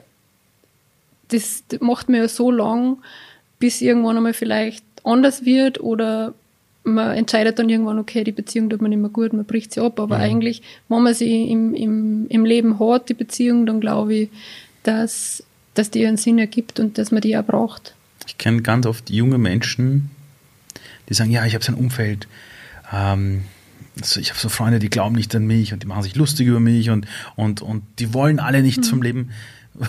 [1.28, 2.98] das macht man ja so lang,
[3.58, 6.34] bis irgendwann einmal vielleicht anders wird oder
[6.86, 9.80] man entscheidet dann irgendwann, okay, die Beziehung tut man nicht mehr gut, man bricht sie
[9.80, 9.98] ab.
[9.98, 14.28] Aber eigentlich, wenn man sie im, im, im Leben hat, die Beziehung, dann glaube ich,
[14.84, 15.42] dass,
[15.74, 17.94] dass die einen Sinn ergibt und dass man die auch braucht.
[18.26, 20.10] Ich kenne ganz oft junge Menschen,
[21.08, 22.28] die sagen, ja, ich habe so ein Umfeld,
[22.92, 23.42] ähm,
[24.00, 26.46] also ich habe so Freunde, die glauben nicht an mich und die machen sich lustig
[26.46, 29.30] über mich und, und, und die wollen alle nichts vom Leben.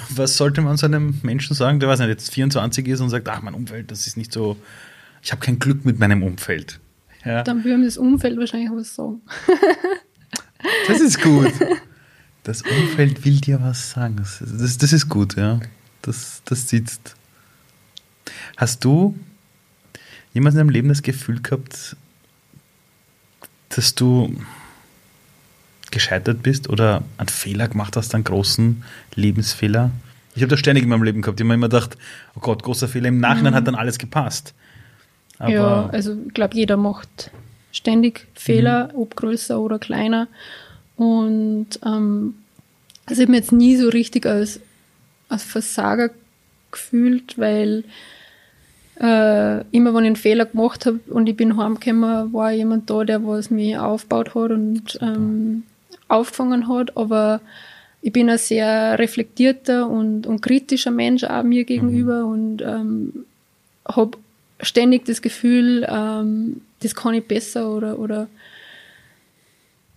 [0.09, 3.27] Was sollte man so einem Menschen sagen, der weiß nicht, jetzt 24 ist und sagt,
[3.29, 4.57] ach, mein Umfeld, das ist nicht so,
[5.21, 6.79] ich habe kein Glück mit meinem Umfeld.
[7.25, 9.21] Ja, Dann würde mir das Umfeld wahrscheinlich was sagen.
[10.87, 11.51] das ist gut.
[12.43, 14.15] Das Umfeld will dir was sagen.
[14.17, 15.59] Das, das, das ist gut, ja.
[16.01, 17.15] Das, das sitzt.
[18.55, 19.17] Hast du
[20.33, 21.97] jemals in deinem Leben das Gefühl gehabt,
[23.69, 24.33] dass du
[25.91, 28.83] gescheitert bist oder einen Fehler gemacht hast, einen großen
[29.15, 29.91] Lebensfehler?
[30.35, 31.39] Ich habe das ständig in meinem Leben gehabt.
[31.39, 31.97] Ich habe mir immer gedacht,
[32.35, 33.09] oh Gott, großer Fehler.
[33.09, 34.53] Im Nachhinein hat dann alles gepasst.
[35.39, 37.31] Aber ja, also ich glaube, jeder macht
[37.71, 40.27] ständig Fehler, ob größer oder kleiner.
[40.95, 42.35] Und ähm,
[43.05, 44.59] also ich habe mich jetzt nie so richtig als,
[45.29, 46.09] als Versager
[46.71, 47.83] gefühlt, weil
[48.99, 53.03] äh, immer wenn ich einen Fehler gemacht habe und ich bin heimgekommen, war jemand da,
[53.03, 55.63] der was mich aufgebaut hat und ähm,
[56.07, 56.95] aufgefangen hat.
[56.97, 57.41] Aber
[58.01, 63.25] ich bin ein sehr reflektierter und, und kritischer Mensch auch mir gegenüber und ähm,
[63.87, 64.17] habe
[64.61, 68.27] ständig das Gefühl, ähm, das kann ich besser oder, oder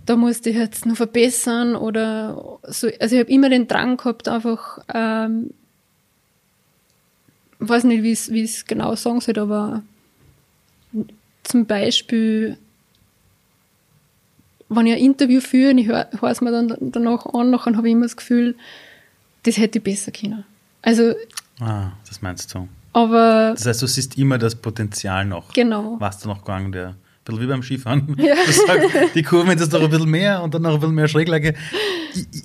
[0.06, 2.88] da musste ich jetzt noch verbessern oder so.
[2.98, 5.50] Also ich habe immer den Drang gehabt, einfach, ähm,
[7.58, 9.82] weiß nicht, wie es wie es genau sagen soll, aber
[11.44, 12.56] zum Beispiel,
[14.71, 17.89] wenn ich ein Interview führe und ich höre es mir dann danach an, dann habe
[17.89, 18.55] ich immer das Gefühl,
[19.43, 20.45] das hätte ich besser können.
[20.83, 21.14] Also,
[21.61, 22.68] ah, das meinst du.
[22.93, 25.53] aber Das heißt, du siehst immer das Potenzial noch.
[25.53, 25.97] genau.
[25.99, 26.89] Was da noch gegangen wäre.
[26.91, 26.97] Ein
[27.37, 28.16] bisschen wie beim Skifahren.
[28.18, 28.35] Ja.
[28.35, 31.07] Du sagst, die Kurve ist noch ein bisschen mehr und dann noch ein bisschen mehr
[31.07, 31.55] Schräglage.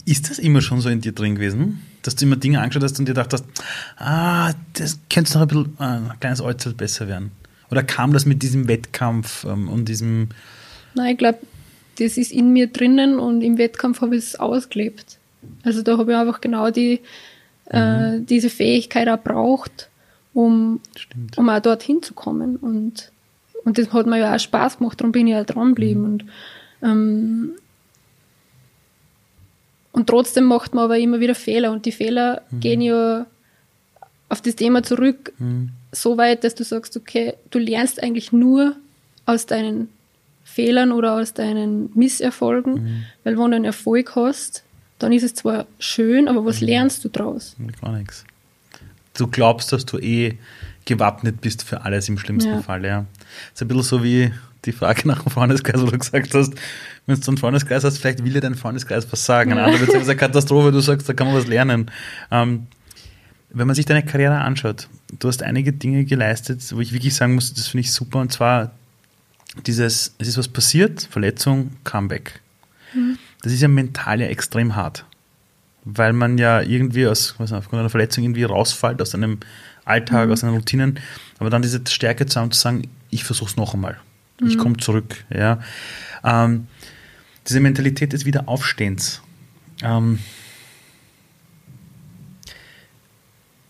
[0.06, 1.82] Ist das immer schon so in dir drin gewesen?
[2.04, 3.46] Dass du immer Dinge angeschaut hast und dir gedacht hast,
[3.98, 7.32] ah, das könnte noch ein bisschen, ah, ein kleines Äußerl besser werden?
[7.72, 10.30] Oder kam das mit diesem Wettkampf ähm, und diesem,
[10.94, 11.40] Nein, ich glaube,
[11.98, 15.18] das ist in mir drinnen und im Wettkampf habe ich es ausgelebt.
[15.64, 17.02] Also da habe ich einfach genau die,
[17.66, 19.90] äh, diese Fähigkeit auch braucht,
[20.34, 22.58] um, stimmt, um auch dorthin zu kommen.
[22.58, 23.12] Und,
[23.64, 26.06] und das hat mir ja auch Spaß gemacht, darum bin ich auch dran geblieben.
[26.06, 26.26] Und,
[26.82, 27.52] ähm,
[29.92, 31.72] und trotzdem macht man aber immer wieder Fehler.
[31.72, 33.26] Und die Fehler gehen ja
[34.28, 35.34] auf das Thema zurück,
[35.92, 38.76] so weit, dass du sagst, okay, du lernst eigentlich nur
[39.26, 39.90] aus deinen
[40.46, 44.64] Fehlern oder aus deinen Misserfolgen, weil wenn du einen Erfolg hast,
[45.00, 47.58] dann ist es zwar schön, aber was lernst du draus?
[47.82, 48.24] gar nichts.
[49.18, 50.38] du glaubst, dass du eh
[50.86, 52.62] gewappnet bist für alles im schlimmsten ja.
[52.62, 53.06] Fall, ja.
[53.52, 54.32] Das ist ein bisschen so wie
[54.66, 56.54] die Frage nach dem Freundeskreis, wo du gesagt hast,
[57.06, 59.50] wenn du einen Freundeskreis hast, vielleicht will dir dein Freundeskreis was sagen.
[59.50, 59.58] Ja.
[59.58, 61.92] Ein anderer wird eine Katastrophe, du sagst, da kann man was lernen.
[62.32, 62.68] Ähm,
[63.50, 64.88] wenn man sich deine Karriere anschaut,
[65.18, 68.32] du hast einige Dinge geleistet, wo ich wirklich sagen muss, das finde ich super, und
[68.32, 68.72] zwar
[69.66, 72.42] dieses, es ist was passiert, Verletzung, Comeback.
[72.94, 73.18] Mhm.
[73.42, 75.06] Das ist ja mental ja extrem hart,
[75.84, 79.40] weil man ja irgendwie aus, was, aufgrund einer Verletzung irgendwie rausfällt aus einem
[79.86, 80.34] Alltag, mhm.
[80.34, 81.00] aus seinen Routinen,
[81.40, 83.98] aber dann diese Stärke zu haben, zu sagen, ich versuche es noch einmal,
[84.40, 84.48] mhm.
[84.48, 85.26] ich komme zurück.
[85.30, 85.60] Ja.
[86.24, 86.68] Ähm,
[87.48, 89.22] diese Mentalität des Wiederaufstehens.
[89.84, 90.20] Ähm,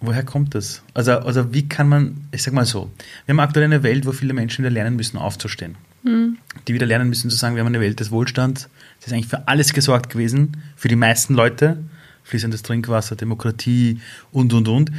[0.02, 0.82] woher kommt das?
[0.94, 2.92] Also, also wie kann man, ich sag mal so,
[3.26, 5.76] wir haben aktuell eine Welt, wo viele Menschen wieder lernen müssen, aufzustehen.
[6.04, 6.38] Mhm.
[6.68, 8.70] Die wieder lernen müssen zu sagen, wir haben eine Welt des Wohlstands,
[9.00, 11.78] das ist eigentlich für alles gesorgt gewesen, für die meisten Leute,
[12.24, 14.00] fließendes Trinkwasser, Demokratie
[14.32, 14.92] und, und, und.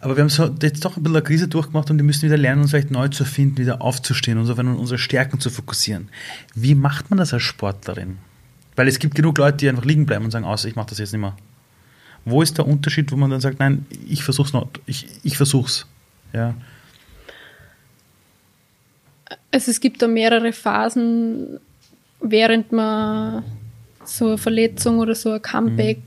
[0.00, 2.36] Aber wir haben so jetzt doch ein bisschen eine Krise durchgemacht und wir müssen wieder
[2.36, 6.10] lernen, uns vielleicht neu zu finden, wieder aufzustehen und auf unsere Stärken zu fokussieren.
[6.54, 8.18] Wie macht man das als Sportlerin?
[8.76, 10.98] Weil es gibt genug Leute, die einfach liegen bleiben und sagen, aus, ich mache das
[10.98, 11.36] jetzt nicht mehr.
[12.24, 15.86] Wo ist der Unterschied, wo man dann sagt, nein, ich versuch's noch, ich, ich versuch's.
[16.32, 16.54] Ja.
[19.50, 21.60] Also es gibt da mehrere Phasen,
[22.20, 23.44] während man
[24.04, 25.98] so eine Verletzung oder so ein Comeback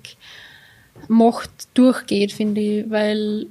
[1.07, 1.18] mhm.
[1.18, 3.47] macht, durchgeht, finde ich, weil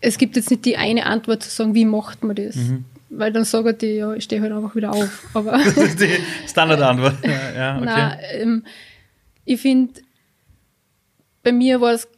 [0.00, 2.56] es gibt jetzt nicht die eine Antwort zu sagen, wie macht man das.
[2.56, 2.84] Mhm.
[3.10, 5.28] Weil dann sagen die, ja, ich stehe halt einfach wieder auf.
[5.34, 6.10] Aber das ist die
[6.48, 7.16] Standardantwort.
[7.24, 7.84] Ja, okay.
[7.84, 8.64] Nein, ähm,
[9.44, 10.00] ich finde,
[11.42, 12.08] bei mir war es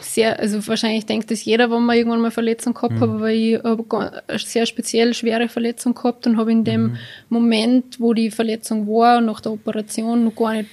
[0.00, 3.00] sehr, also wahrscheinlich denkt das jeder, wenn man irgendwann mal Verletzung gehabt mhm.
[3.00, 6.96] hat, aber ich habe eine sehr speziell schwere Verletzung gehabt und habe in dem mhm.
[7.28, 10.70] Moment, wo die Verletzung war, nach der Operation, noch gar nicht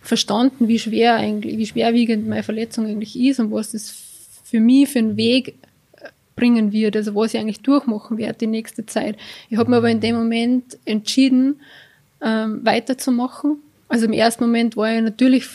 [0.00, 3.94] verstanden, wie schwer eigentlich, wie schwerwiegend meine Verletzung eigentlich ist und was das
[4.44, 5.56] für mich für einen Weg
[6.36, 9.16] bringen wird, also was ich eigentlich durchmachen werde die nächste Zeit.
[9.48, 11.60] Ich habe mir aber in dem Moment entschieden,
[12.20, 13.56] ähm, weiterzumachen.
[13.88, 15.46] Also im ersten Moment war ich natürlich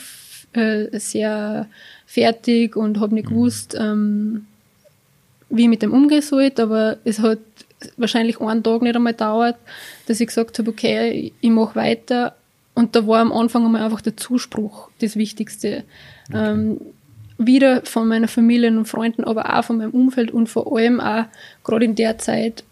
[0.53, 1.67] äh, sehr
[2.05, 3.33] fertig und habe nicht mhm.
[3.33, 4.45] gewusst, ähm,
[5.49, 7.39] wie ich mit dem umgehen sollte, aber es hat
[7.97, 9.57] wahrscheinlich einen Tag nicht einmal gedauert,
[10.07, 12.35] dass ich gesagt habe, okay, ich mache weiter.
[12.73, 15.83] Und da war am Anfang einmal einfach der Zuspruch das Wichtigste.
[16.29, 16.51] Okay.
[16.51, 16.81] Ähm,
[17.37, 21.25] wieder von meiner Familie und Freunden, aber auch von meinem Umfeld und vor allem auch
[21.63, 22.63] gerade in der Zeit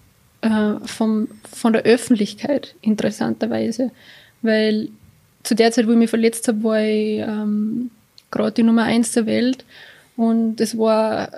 [0.42, 3.92] äh, vom, von der Öffentlichkeit interessanterweise.
[4.42, 4.90] Weil
[5.44, 7.92] zu der Zeit, wo ich mich verletzt habe, war ich ähm,
[8.32, 9.66] gerade die Nummer eins der Welt
[10.16, 11.30] und es war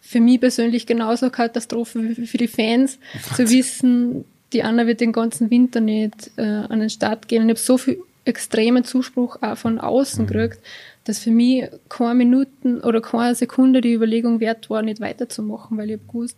[0.00, 3.36] für mich persönlich genauso eine Katastrophe wie für die Fans, Was?
[3.36, 7.42] zu wissen, die Anna wird den ganzen Winter nicht äh, an den Start gehen.
[7.42, 10.28] Und ich habe so viel extremen Zuspruch auch von außen mhm.
[10.28, 10.60] gekriegt,
[11.04, 15.90] dass für mich keine Minuten oder keine Sekunde die Überlegung wert war, nicht weiterzumachen, weil
[15.90, 16.36] ich habe gewusst,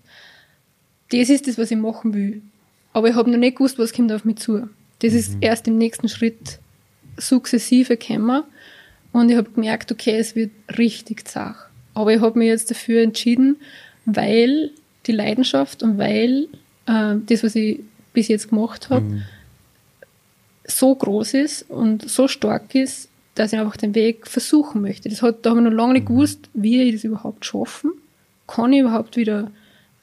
[1.12, 2.42] das ist das, was ich machen will.
[2.92, 4.68] Aber ich habe noch nicht gewusst, was kommt auf mich zu.
[5.00, 5.18] Das mhm.
[5.18, 6.58] ist erst im nächsten Schritt
[7.16, 8.42] sukzessive gekommen.
[9.12, 11.68] Und ich habe gemerkt, okay, es wird richtig zach.
[11.94, 13.56] Aber ich habe mich jetzt dafür entschieden,
[14.04, 14.70] weil
[15.06, 16.48] die Leidenschaft und weil
[16.86, 17.80] äh, das, was ich
[18.12, 19.22] bis jetzt gemacht habe, mhm.
[20.64, 25.08] so groß ist und so stark ist, dass ich einfach den Weg versuchen möchte.
[25.08, 26.14] Das hat, da habe ich noch lange nicht mhm.
[26.14, 27.92] gewusst, wie ich das überhaupt schaffen.
[28.46, 29.50] Kann ich überhaupt wieder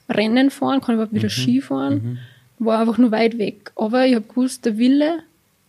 [0.10, 0.82] Rennen fahren?
[0.82, 1.30] Kann ich überhaupt wieder mhm.
[1.30, 1.94] Ski fahren?
[1.94, 2.66] Mhm.
[2.66, 3.72] War einfach nur weit weg.
[3.76, 5.20] Aber ich habe gewusst, der Wille,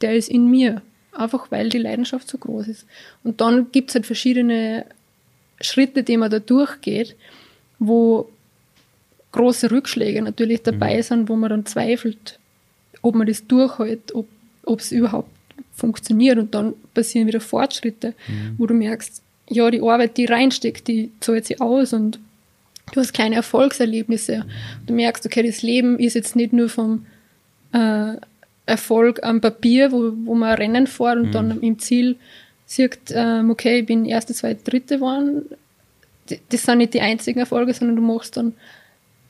[0.00, 0.82] der ist in mir.
[1.14, 2.86] Einfach weil die Leidenschaft so groß ist.
[3.22, 4.84] Und dann gibt es halt verschiedene
[5.60, 7.16] Schritte, die man da durchgeht,
[7.78, 8.28] wo
[9.32, 11.02] große Rückschläge natürlich dabei mhm.
[11.02, 12.38] sind, wo man dann zweifelt,
[13.02, 14.26] ob man das durchhält, ob
[14.78, 15.30] es überhaupt
[15.72, 18.54] funktioniert und dann passieren wieder Fortschritte, mhm.
[18.58, 22.18] wo du merkst, ja, die Arbeit, die reinsteckt, die zahlt sich aus und
[22.92, 24.46] du hast kleine Erfolgserlebnisse.
[24.86, 27.06] Du merkst, okay, das Leben ist jetzt nicht nur vom
[27.72, 28.14] äh,
[28.66, 31.32] Erfolg am Papier, wo, wo man Rennen fährt und mhm.
[31.32, 32.16] dann im Ziel
[32.66, 35.44] sieht, ähm, okay, ich bin erste, zweite, dritte geworden.
[36.48, 38.54] Das sind nicht die einzigen Erfolge, sondern du machst dann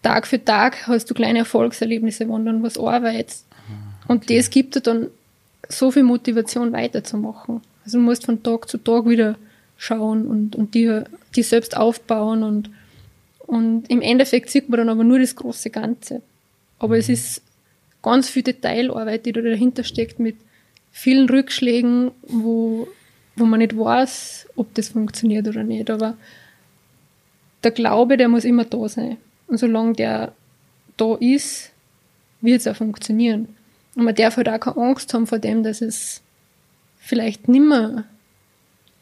[0.03, 3.47] Tag für Tag hast du kleine Erfolgserlebnisse, wo dann was arbeitest.
[3.51, 3.55] Ah,
[4.05, 4.13] okay.
[4.13, 5.09] Und das gibt dir dann
[5.69, 7.63] so viel Motivation weiterzumachen.
[7.85, 9.37] Also du musst von Tag zu Tag wieder
[9.77, 11.01] schauen und, und die,
[11.35, 12.71] die selbst aufbauen und,
[13.47, 16.21] und im Endeffekt sieht man dann aber nur das große Ganze.
[16.79, 17.01] Aber mhm.
[17.01, 17.43] es ist
[18.05, 20.37] ganz viel Detailarbeit, die da dahinter steckt mit
[20.93, 22.87] vielen Rückschlägen, wo,
[23.35, 25.91] wo man nicht weiß, ob das funktioniert oder nicht.
[25.91, 26.17] Aber
[27.65, 29.17] der Glaube, der muss immer da sein.
[29.49, 30.33] Und solange der
[30.97, 31.73] da ist,
[32.43, 33.49] wird es auch funktionieren.
[33.97, 36.21] Und man darf halt auch keine Angst haben vor dem, dass es
[36.99, 38.05] vielleicht nimmer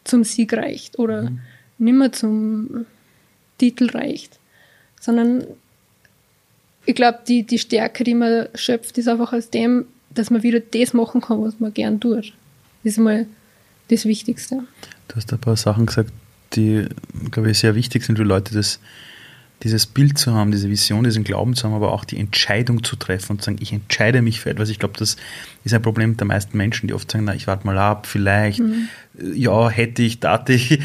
[0.04, 1.40] zum Sieg reicht oder mhm.
[1.78, 2.86] nimmer zum
[3.58, 4.38] Titel reicht.
[5.00, 5.44] sondern
[6.84, 10.60] ich glaube, die, die Stärke, die man schöpft, ist einfach aus dem, dass man wieder
[10.60, 12.32] das machen kann, was man gern tut.
[12.82, 13.26] Das ist mal
[13.88, 14.60] das Wichtigste.
[15.08, 16.12] Du hast ein paar Sachen gesagt,
[16.54, 16.86] die,
[17.30, 18.80] glaube ich, sehr wichtig sind für Leute, das,
[19.62, 22.96] dieses Bild zu haben, diese Vision, diesen Glauben zu haben, aber auch die Entscheidung zu
[22.96, 24.68] treffen und zu sagen, ich entscheide mich für etwas.
[24.68, 25.16] Ich glaube, das
[25.64, 28.58] ist ein Problem der meisten Menschen, die oft sagen, na, ich warte mal ab, vielleicht,
[28.58, 28.88] mhm.
[29.34, 30.80] ja, hätte ich, dachte ich.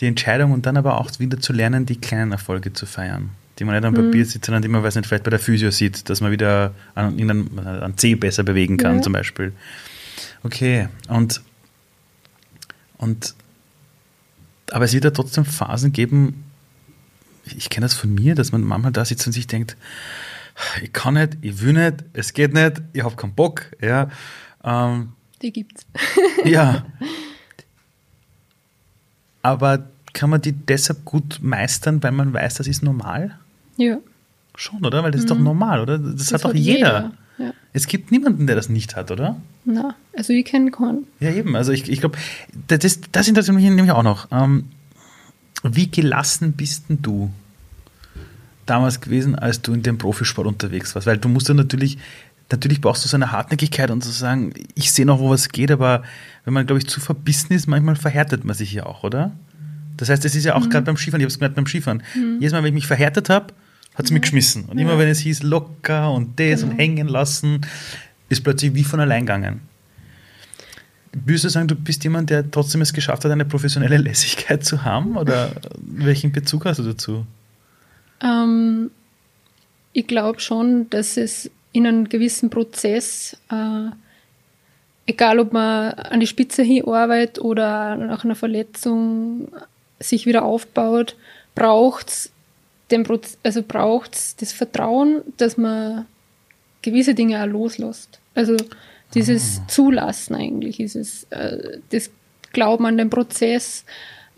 [0.00, 3.64] Die Entscheidung und dann aber auch wieder zu lernen, die kleinen Erfolge zu feiern die
[3.64, 4.28] man nicht am Papier mhm.
[4.28, 7.18] sieht, sondern die man, weiß nicht, vielleicht bei der Physio sieht, dass man wieder an,
[7.18, 9.02] einen, an C besser bewegen kann, ja.
[9.02, 9.52] zum Beispiel.
[10.42, 11.40] Okay, und,
[12.98, 13.34] und
[14.70, 16.44] aber es wird ja trotzdem Phasen geben,
[17.44, 19.76] ich kenne das von mir, dass man manchmal da sitzt und sich denkt,
[20.82, 23.70] ich kann nicht, ich will nicht, es geht nicht, ich habe keinen Bock.
[23.80, 24.10] Ja,
[24.64, 25.86] ähm, die gibt's.
[26.44, 26.86] ja.
[29.42, 33.38] Aber kann man die deshalb gut meistern, weil man weiß, das ist normal?
[33.76, 33.98] Ja.
[34.54, 35.02] Schon, oder?
[35.02, 35.24] Weil das mhm.
[35.24, 35.44] ist doch mhm.
[35.44, 35.98] normal, oder?
[35.98, 36.76] Das, das hat doch jeder.
[36.78, 37.12] jeder.
[37.38, 37.52] Ja.
[37.72, 39.36] Es gibt niemanden, der das nicht hat, oder?
[39.64, 41.06] Na, also ich kenne keinen.
[41.20, 41.54] Ja, eben.
[41.54, 42.16] Also ich, ich glaube,
[42.68, 44.28] das, das interessiert mich nämlich auch noch.
[44.30, 44.64] Ähm,
[45.62, 47.30] wie gelassen bist denn du
[48.64, 51.06] damals gewesen, als du in dem Profisport unterwegs warst?
[51.06, 51.98] Weil du musst ja natürlich,
[52.50, 55.50] natürlich brauchst du so eine Hartnäckigkeit und zu so sagen, ich sehe noch, wo was
[55.50, 56.02] geht, aber
[56.44, 59.32] wenn man, glaube ich, zu verbissen ist, manchmal verhärtet man sich ja auch, oder?
[59.96, 60.70] Das heißt, es ist ja auch mhm.
[60.70, 62.02] gerade beim Skifahren, ich habe es gemerkt beim Skifahren.
[62.14, 62.36] Mhm.
[62.40, 63.52] Jedes Mal, wenn ich mich verhärtet habe,
[63.96, 64.66] hat es mich geschmissen.
[64.66, 66.72] Und immer wenn es hieß locker und das genau.
[66.72, 67.66] und hängen lassen,
[68.28, 69.60] ist plötzlich wie von allein gegangen.
[71.12, 74.84] Würdest du sagen, du bist jemand, der trotzdem es geschafft hat, eine professionelle Lässigkeit zu
[74.84, 75.16] haben?
[75.16, 77.26] Oder welchen Bezug hast du dazu?
[78.22, 78.90] Ähm,
[79.94, 83.90] ich glaube schon, dass es in einem gewissen Prozess, äh,
[85.06, 89.48] egal ob man an die Spitze hinarbeitet oder nach einer Verletzung
[89.98, 91.16] sich wieder aufbaut,
[91.54, 92.32] braucht es
[92.90, 96.06] den Proz also braucht das Vertrauen, dass man
[96.82, 98.20] gewisse Dinge auch loslässt.
[98.34, 98.56] Also
[99.14, 99.68] dieses ah.
[99.68, 102.10] Zulassen eigentlich ist es, äh, das
[102.52, 103.84] Glauben an den Prozess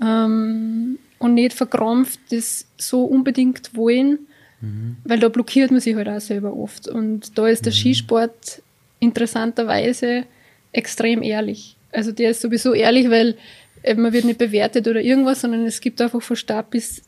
[0.03, 4.21] ähm, und nicht verkrampft das so unbedingt wollen,
[4.61, 4.97] mhm.
[5.05, 6.89] weil da blockiert man sich halt auch selber oft.
[6.89, 7.77] Und da ist der mhm.
[7.77, 8.63] Skisport
[9.01, 10.25] interessanterweise
[10.73, 11.77] extrem ehrlich.
[11.93, 13.37] Also der ist sowieso ehrlich, weil
[13.83, 17.03] äh, man wird nicht bewertet oder irgendwas, sondern es gibt einfach von Start bis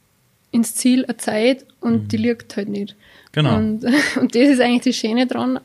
[0.50, 2.08] ins Ziel eine Zeit und mhm.
[2.08, 2.96] die liegt halt nicht.
[3.32, 3.56] Genau.
[3.56, 3.84] Und,
[4.20, 5.60] und das ist eigentlich das Schöne dran,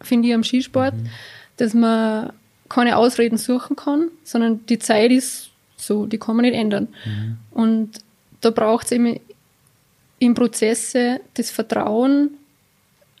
[0.00, 1.08] finde ich, am Skisport, mhm.
[1.56, 2.32] dass man
[2.68, 6.88] keine Ausreden suchen kann, sondern die Zeit ist so, die kann man nicht ändern.
[7.04, 7.36] Mhm.
[7.50, 7.90] Und
[8.40, 9.20] da braucht es eben
[10.18, 12.30] im Prozesse das Vertrauen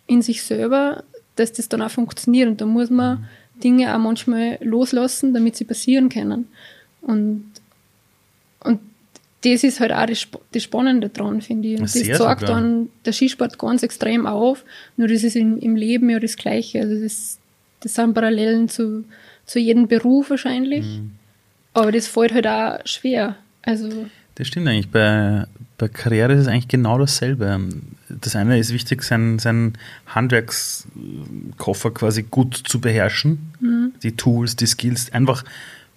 [0.06, 1.04] in sich selber,
[1.36, 2.48] dass das dann auch funktioniert.
[2.48, 3.60] Und da muss man mhm.
[3.60, 6.48] Dinge auch manchmal loslassen, damit sie passieren können.
[7.02, 7.50] Und,
[8.60, 8.80] und
[9.52, 11.74] das ist halt auch das, das Spannende dran, finde ich.
[11.74, 12.36] Und das zeigt sogar.
[12.36, 14.64] dann der Skisport ganz extrem auf,
[14.96, 16.80] nur das ist in, im Leben ja das Gleiche.
[16.80, 17.38] Also das,
[17.80, 19.04] das sind Parallelen zu,
[19.44, 20.84] zu jedem Beruf wahrscheinlich.
[20.84, 21.12] Mhm.
[21.74, 23.36] Aber das fällt halt auch schwer.
[23.62, 24.90] Also das stimmt eigentlich.
[24.90, 25.46] Bei,
[25.78, 27.58] bei Karriere ist es eigentlich genau dasselbe.
[28.08, 29.74] Das eine ist wichtig, seinen, seinen
[30.06, 33.52] Handwerkskoffer quasi gut zu beherrschen.
[33.60, 33.92] Mhm.
[34.02, 35.44] Die Tools, die Skills, einfach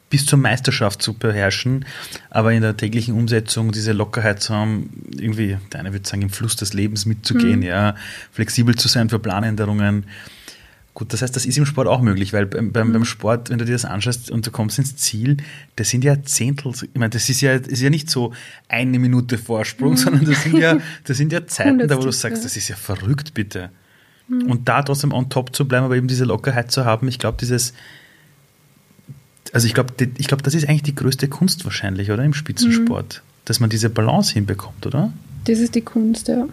[0.09, 1.85] bis zur Meisterschaft zu beherrschen,
[2.29, 6.29] aber in der täglichen Umsetzung diese Lockerheit zu haben, irgendwie, der eine würde sagen, im
[6.29, 7.65] Fluss des Lebens mitzugehen, mhm.
[7.65, 7.95] ja,
[8.31, 10.05] flexibel zu sein für Planänderungen.
[10.95, 13.59] Gut, das heißt, das ist im Sport auch möglich, weil beim, beim, beim Sport, wenn
[13.59, 15.37] du dir das anschaust und du kommst ins Ziel,
[15.75, 18.33] das sind ja Zehntel, ich meine, das ist ja, ist ja nicht so
[18.67, 19.97] eine Minute Vorsprung, mhm.
[19.97, 22.75] sondern das sind ja, das sind ja Zeiten, da wo du sagst, das ist ja
[22.75, 23.69] verrückt, bitte.
[24.27, 24.43] Mhm.
[24.43, 27.37] Und da trotzdem on top zu bleiben, aber eben diese Lockerheit zu haben, ich glaube,
[27.39, 27.73] dieses,
[29.53, 32.23] also ich glaube, ich glaube, das ist eigentlich die größte Kunst wahrscheinlich, oder?
[32.23, 33.21] Im Spitzensport.
[33.23, 33.29] Mhm.
[33.45, 35.11] Dass man diese Balance hinbekommt, oder?
[35.45, 36.47] Das ist die Kunst, ja.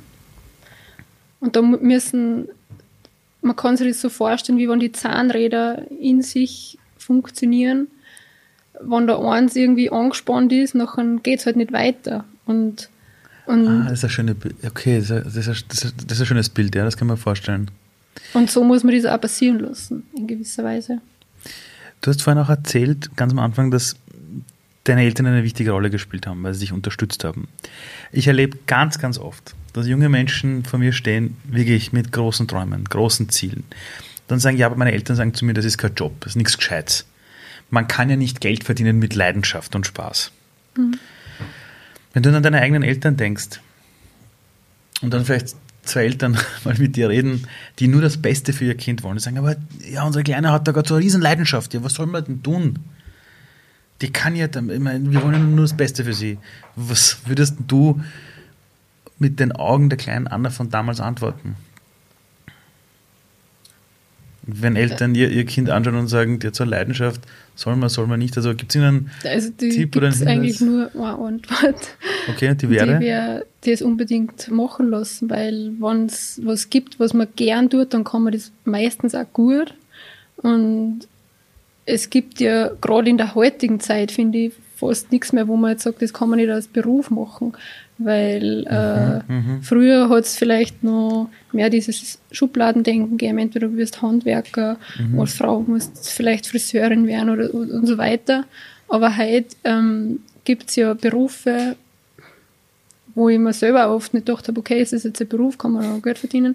[1.40, 2.48] Und da müssen,
[3.42, 7.88] man kann sich das so vorstellen, wie wenn die Zahnräder in sich funktionieren.
[8.80, 12.24] Wenn da eins irgendwie angespannt ist, dann geht es halt nicht weiter.
[12.46, 12.88] Und,
[13.46, 14.56] und ah, das ist ein schönes Bild.
[14.64, 15.36] Okay, das ist,
[15.68, 17.70] das, ist, das ist ein schönes Bild, ja, das kann man vorstellen.
[18.34, 21.00] Und so muss man das auch passieren lassen, in gewisser Weise.
[22.06, 23.96] Du hast vorhin auch erzählt, ganz am Anfang, dass
[24.84, 27.48] deine Eltern eine wichtige Rolle gespielt haben, weil sie dich unterstützt haben.
[28.12, 32.84] Ich erlebe ganz, ganz oft, dass junge Menschen vor mir stehen, wirklich mit großen Träumen,
[32.84, 33.64] großen Zielen.
[34.28, 36.36] Dann sagen, ja, aber meine Eltern sagen zu mir, das ist kein Job, das ist
[36.36, 37.06] nichts Gescheites.
[37.70, 40.30] Man kann ja nicht Geld verdienen mit Leidenschaft und Spaß.
[40.76, 41.00] Mhm.
[42.12, 43.60] Wenn du an deine eigenen Eltern denkst
[45.02, 45.56] und dann vielleicht
[45.86, 47.46] zwei Eltern mal mit dir reden,
[47.78, 49.16] die nur das Beste für ihr Kind wollen.
[49.16, 49.56] Die sagen, aber
[49.90, 51.74] ja, unsere Kleine hat da gerade so eine riesen Leidenschaft.
[51.74, 52.78] Ja, was soll man denn tun?
[54.02, 56.38] Die kann ja, ich meine, wir wollen nur das Beste für sie.
[56.74, 58.02] Was würdest du
[59.18, 61.56] mit den Augen der kleinen Anna von damals antworten?
[64.46, 67.20] Wenn Eltern ihr, ihr Kind anschauen und sagen, die hat so eine Leidenschaft,
[67.56, 68.36] soll man, soll man nicht?
[68.36, 70.94] Also gibt es Ihnen Also die Tipp oder einen eigentlich Hinweis?
[70.94, 71.96] nur eine Antwort.
[72.28, 72.98] Okay, die wäre?
[72.98, 77.70] Die wäre, die es unbedingt machen lassen, weil wenn es was gibt, was man gern
[77.70, 79.74] tut, dann kann man das meistens auch gut.
[80.36, 81.00] Und
[81.84, 85.72] es gibt ja gerade in der heutigen Zeit, finde ich, fast nichts mehr, wo man
[85.72, 87.54] jetzt sagt, das kann man nicht als Beruf machen.
[87.98, 94.02] Weil Mhm, äh, früher hat es vielleicht noch mehr dieses Schubladendenken gegeben, entweder du wirst
[94.02, 95.18] Handwerker, Mhm.
[95.20, 98.44] als Frau musst du vielleicht Friseurin werden oder und, und so weiter.
[98.88, 101.76] Aber heute ähm, gibt es ja Berufe,
[103.14, 105.72] wo ich mir selber oft nicht gedacht habe, okay, ist das jetzt ein Beruf, kann
[105.72, 106.54] man auch Geld verdienen.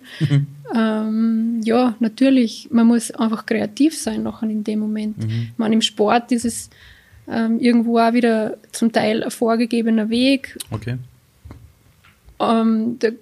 [0.76, 5.16] Ähm, ja, natürlich, man muss einfach kreativ sein nachher in dem Moment.
[5.24, 6.70] Ich meine, im Sport ist es
[7.28, 10.56] ähm, irgendwo auch wieder zum Teil ein vorgegebener Weg.
[10.70, 10.98] Okay.
[12.42, 13.14] Ähm, der,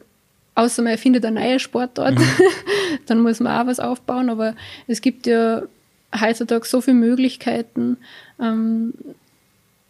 [0.56, 2.18] außer man erfindet eine neue Sportart,
[3.06, 4.30] dann muss man auch was aufbauen.
[4.30, 4.56] Aber
[4.88, 5.64] es gibt ja
[6.20, 7.98] heutzutage so viele Möglichkeiten.
[8.40, 8.94] Ähm,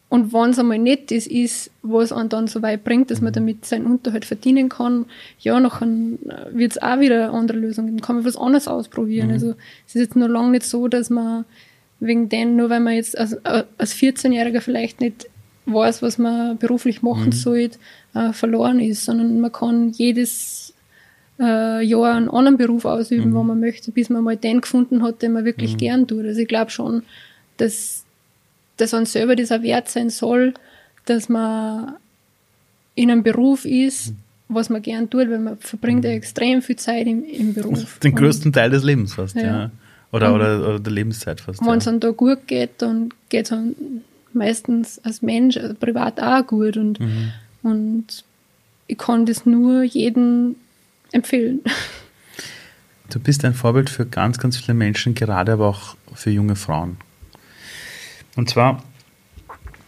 [0.09, 3.31] und wenn es einmal nicht das ist, was einen dann so weit bringt, dass man
[3.31, 5.05] damit seinen Unterhalt verdienen kann,
[5.39, 5.87] ja, nachher
[6.51, 8.01] wird es auch wieder eine andere Lösung geben.
[8.01, 9.29] Kann man was anderes ausprobieren.
[9.29, 9.53] Also
[9.87, 11.45] es ist jetzt noch lange nicht so, dass man
[11.99, 15.27] wegen dem, nur weil man jetzt als, äh, als 14-Jähriger vielleicht nicht
[15.67, 17.69] weiß, was man beruflich machen soll,
[18.13, 20.73] äh, verloren ist, sondern man kann jedes
[21.39, 25.21] äh, Jahr einen anderen Beruf ausüben, wo man möchte, bis man mal den gefunden hat,
[25.21, 26.25] den man wirklich gern tut.
[26.25, 27.03] Also ich glaube schon,
[27.57, 28.03] dass,
[28.77, 30.53] dass man selber das auch wert sein soll,
[31.05, 31.93] dass man
[32.95, 34.13] in einem Beruf ist,
[34.49, 37.99] was man gern tut, weil man verbringt ja extrem viel Zeit im, im Beruf.
[37.99, 39.43] Den größten Teil des Lebens fast, ja.
[39.43, 39.71] Ja.
[40.11, 41.61] Oder, oder, oder der Lebenszeit fast.
[41.63, 41.91] Wenn es Ja.
[41.91, 43.75] einem da gut geht, dann geht es einem
[44.33, 46.77] meistens als Mensch, also privat auch gut.
[46.77, 47.31] Und, Mhm.
[47.63, 48.23] Und
[48.87, 50.55] ich kann das nur jedem
[51.11, 51.61] empfehlen.
[53.09, 56.97] Du bist ein Vorbild für ganz, ganz viele Menschen, gerade aber auch für junge Frauen.
[58.35, 58.83] Und zwar,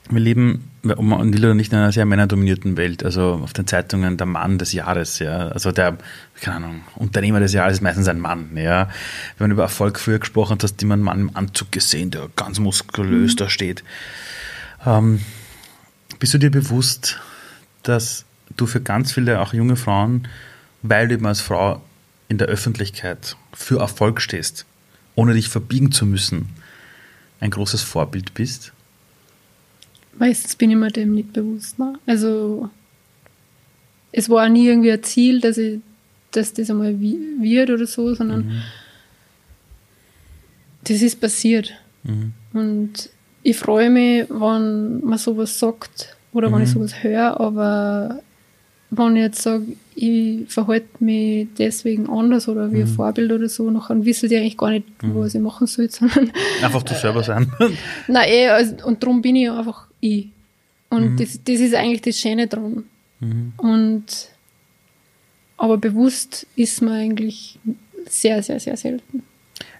[0.09, 3.03] wir leben, will oder nicht, in einer sehr männerdominierten Welt.
[3.03, 5.49] Also auf den Zeitungen der Mann des Jahres, ja.
[5.49, 5.97] Also der,
[6.41, 8.89] keine Ahnung, Unternehmer des Jahres ist meistens ein Mann, ja.
[9.38, 12.11] Wenn man über Erfolg früher gesprochen hat, hast du immer einen Mann im Anzug gesehen,
[12.11, 13.84] der ganz muskulös da steht.
[14.86, 15.22] Ähm,
[16.19, 17.19] bist du dir bewusst,
[17.84, 18.25] dass
[18.57, 20.27] du für ganz viele, auch junge Frauen,
[20.82, 21.82] weil du eben als Frau
[22.27, 24.65] in der Öffentlichkeit für Erfolg stehst,
[25.15, 26.49] ohne dich verbiegen zu müssen,
[27.39, 28.71] ein großes Vorbild bist?
[30.17, 31.79] Meistens bin ich mir dem nicht bewusst.
[31.79, 31.93] Ne?
[32.05, 32.69] Also
[34.11, 35.79] es war nie irgendwie ein Ziel, dass, ich,
[36.32, 38.61] dass das einmal wi- wird oder so, sondern
[40.84, 41.73] das ist passiert.
[42.53, 43.09] Und
[43.43, 48.19] ich freue mich, wenn man sowas sagt oder wenn ich sowas höre, aber
[48.89, 49.65] wenn ich jetzt sage,
[49.95, 54.57] ich verhalte mich deswegen anders oder wie ein Vorbild oder so, nachher wissen die eigentlich
[54.57, 57.51] gar nicht, was ich machen soll, sondern Einfach du selber sein.
[58.07, 60.29] Nein, eh, also, und darum bin ich einfach ich.
[60.89, 62.84] Und das, das ist eigentlich das Schöne dran.
[63.57, 64.05] Und
[65.61, 67.59] aber bewusst ist man eigentlich
[68.09, 69.21] sehr, sehr, sehr selten.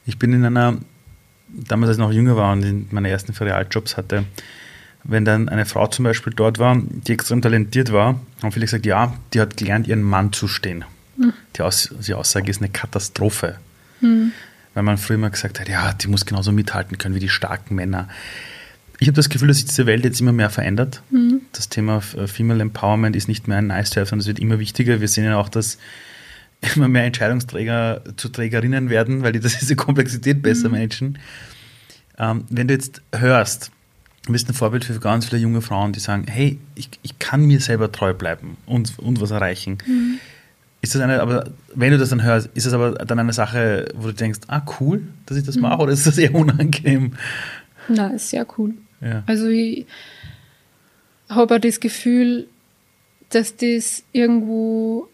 [0.06, 0.78] Ich bin in einer,
[1.48, 4.26] damals als ich noch jünger war und in meine ersten Ferialjobs hatte,
[5.04, 8.86] wenn dann eine Frau zum Beispiel dort war, die extrem talentiert war, haben viele gesagt,
[8.86, 10.86] ja, die hat gelernt, ihren Mann zu stehen.
[11.56, 13.58] Die, Aus die Aussage ist eine Katastrophe.
[14.74, 17.76] Weil man früher immer gesagt hat, ja, die muss genauso mithalten können wie die starken
[17.76, 18.08] Männer.
[19.00, 21.02] Ich habe das Gefühl, dass sich diese Welt jetzt immer mehr verändert.
[21.54, 24.40] Das Thema äh, Female Empowerment ist nicht mehr ein nice to have, sondern es wird
[24.40, 25.02] immer wichtiger.
[25.02, 25.78] Wir sehen ja auch, dass
[26.76, 31.18] immer mehr Entscheidungsträger zu Trägerinnen werden, weil die das diese Komplexität besser managen.
[32.18, 33.72] Ähm, wenn du jetzt hörst,
[34.26, 37.46] du bist ein Vorbild für ganz viele junge Frauen, die sagen, hey, ich, ich kann
[37.46, 39.78] mir selber treu bleiben und, und was erreichen.
[40.82, 43.90] Ist das eine, aber wenn du das dann hörst, ist das aber dann eine Sache,
[43.96, 47.14] wo du denkst, ah, cool, dass ich das mache, oder ist das eher unangenehm?
[47.88, 48.74] Na, ist sehr cool.
[49.00, 49.24] Ja.
[49.26, 49.86] Also ich
[51.30, 52.48] habe auch das Gefühl,
[53.30, 55.08] dass das irgendwo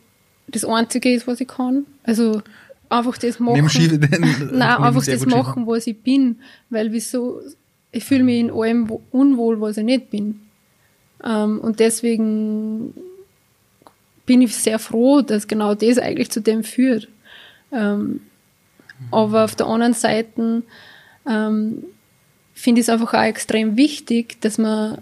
[0.47, 1.85] das Einzige ist, was ich kann.
[2.03, 2.41] Also
[2.89, 3.61] einfach das machen.
[4.51, 6.39] Nein, einfach das machen, was ich bin.
[6.69, 7.41] Weil wieso,
[7.91, 10.41] ich fühle mich in allem wo- unwohl, was ich nicht bin.
[11.23, 12.93] Ähm, und deswegen
[14.25, 17.07] bin ich sehr froh, dass genau das eigentlich zu dem führt.
[17.71, 18.21] Ähm,
[19.11, 20.63] aber auf der anderen Seite
[21.27, 21.83] ähm,
[22.53, 24.99] finde ich es einfach auch extrem wichtig, dass man,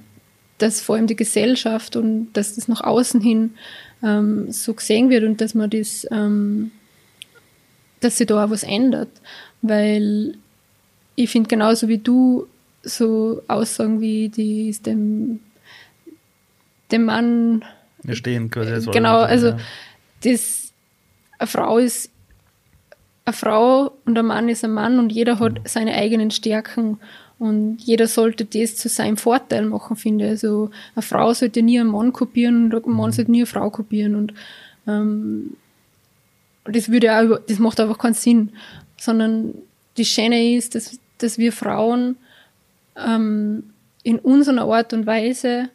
[0.57, 3.55] dass vor allem die Gesellschaft und dass das nach außen hin
[4.03, 6.71] ähm, so gesehen wird und dass man das, ähm,
[8.01, 9.09] dass sich da auch was ändert.
[9.61, 10.35] Weil
[11.15, 12.47] ich finde genauso wie du
[12.85, 15.39] so Aussagen wie die ist dem,
[16.91, 17.65] dem Mann
[18.03, 19.57] Wir stehen quasi Genau, also ja.
[20.23, 20.71] das,
[21.39, 22.11] eine Frau ist
[23.25, 26.99] eine Frau und ein Mann ist ein Mann und jeder hat seine eigenen Stärken
[27.39, 30.31] und jeder sollte das zu seinem Vorteil machen, finde ich.
[30.31, 33.69] Also eine Frau sollte nie einen Mann kopieren und ein Mann sollte nie eine Frau
[33.71, 34.33] kopieren und
[34.87, 35.57] ähm,
[36.65, 38.51] das würde auch, das macht einfach keinen Sinn,
[38.97, 39.55] sondern
[39.97, 42.17] das Schöne ist, dass, dass wir Frauen
[42.97, 43.71] ähm,
[44.03, 45.69] in unserer Art und Weise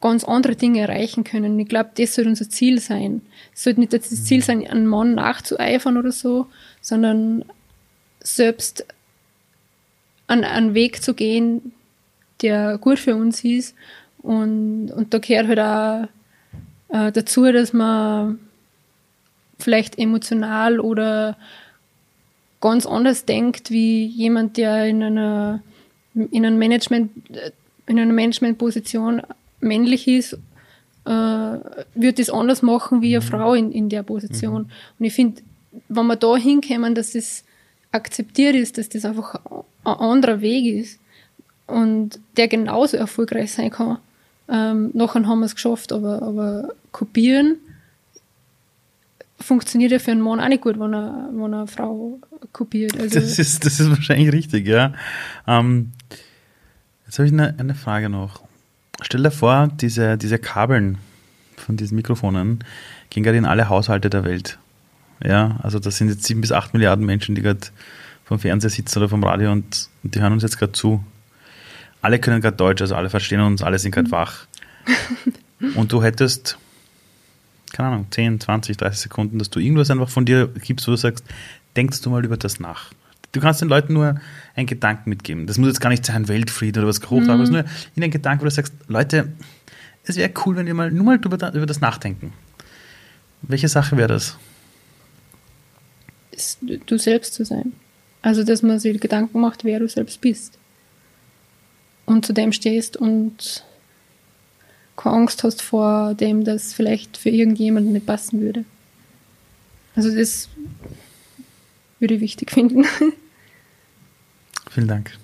[0.00, 1.58] ganz andere Dinge erreichen können.
[1.58, 3.22] Ich glaube, das sollte unser Ziel sein.
[3.52, 6.46] Es sollte nicht das Ziel sein, einem Mann nachzueifern oder so,
[6.80, 7.44] sondern
[8.20, 8.86] selbst
[10.28, 11.72] an einen Weg zu gehen,
[12.42, 13.74] der gut für uns ist.
[14.22, 16.08] Und, und da gehört halt auch
[16.94, 18.38] äh, dazu, dass man
[19.58, 21.36] vielleicht emotional oder
[22.60, 25.62] ganz anders denkt, wie jemand, der in einer,
[26.30, 27.10] in einem Management,
[27.86, 29.22] in einer Managementposition
[29.60, 30.34] männlich ist,
[31.04, 31.10] äh,
[31.94, 34.70] wird das anders machen wie eine Frau in, in der Position.
[34.98, 35.42] Und ich finde,
[35.88, 37.44] wenn wir da hinkommen, dass das
[37.92, 39.40] akzeptiert ist, dass das einfach
[39.84, 41.00] ein anderer Weg ist
[41.66, 43.98] und der genauso erfolgreich sein kann,
[44.50, 47.56] ähm, nachher haben wir es geschafft, aber, aber kopieren
[49.40, 52.18] funktioniert ja für einen Mann auch nicht gut, wenn er, wenn er eine Frau
[52.52, 52.98] kopiert.
[52.98, 54.92] Also, Das ist, das ist wahrscheinlich richtig, ja.
[55.46, 55.92] Ähm,
[57.08, 58.42] jetzt habe ich eine, eine Frage noch.
[59.00, 60.98] Stell dir vor, diese, diese Kabeln
[61.56, 62.62] von diesen Mikrofonen
[63.10, 64.58] gehen gerade in alle Haushalte der Welt.
[65.24, 67.60] Ja, also das sind jetzt sieben bis acht Milliarden Menschen, die gerade
[68.24, 71.02] vom Fernseher sitzen oder vom Radio und, und die hören uns jetzt gerade zu.
[72.02, 74.46] Alle können gerade Deutsch, also alle verstehen uns, alle sind gerade wach.
[75.74, 76.58] Und du hättest,
[77.72, 80.96] keine Ahnung, 10, 20, 30 Sekunden, dass du irgendwas einfach von dir gibst, wo du
[80.96, 81.24] sagst,
[81.74, 82.92] denkst du mal über das nach.
[83.32, 84.20] Du kannst den Leuten nur
[84.54, 85.46] einen Gedanken mitgeben.
[85.46, 87.64] Das muss jetzt gar nicht sein Weltfrieden oder was Hochtragendes, nur
[87.94, 89.32] in einen Gedanken, wo du sagst, Leute,
[90.04, 92.32] es wäre cool, wenn ihr mal nur mal über, über das nachdenken.
[93.42, 94.36] Welche Sache wäre das?
[96.86, 97.72] du selbst zu sein.
[98.22, 100.58] Also, dass man sich Gedanken macht, wer du selbst bist.
[102.06, 103.64] Und zu dem stehst und
[104.96, 108.64] keine Angst hast vor dem, dass vielleicht für irgendjemanden nicht passen würde.
[109.94, 110.48] Also, das
[112.00, 112.84] würde ich wichtig finden.
[114.70, 115.16] Vielen Dank.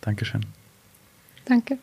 [0.00, 0.44] Dankeschön.
[1.44, 1.78] Danke.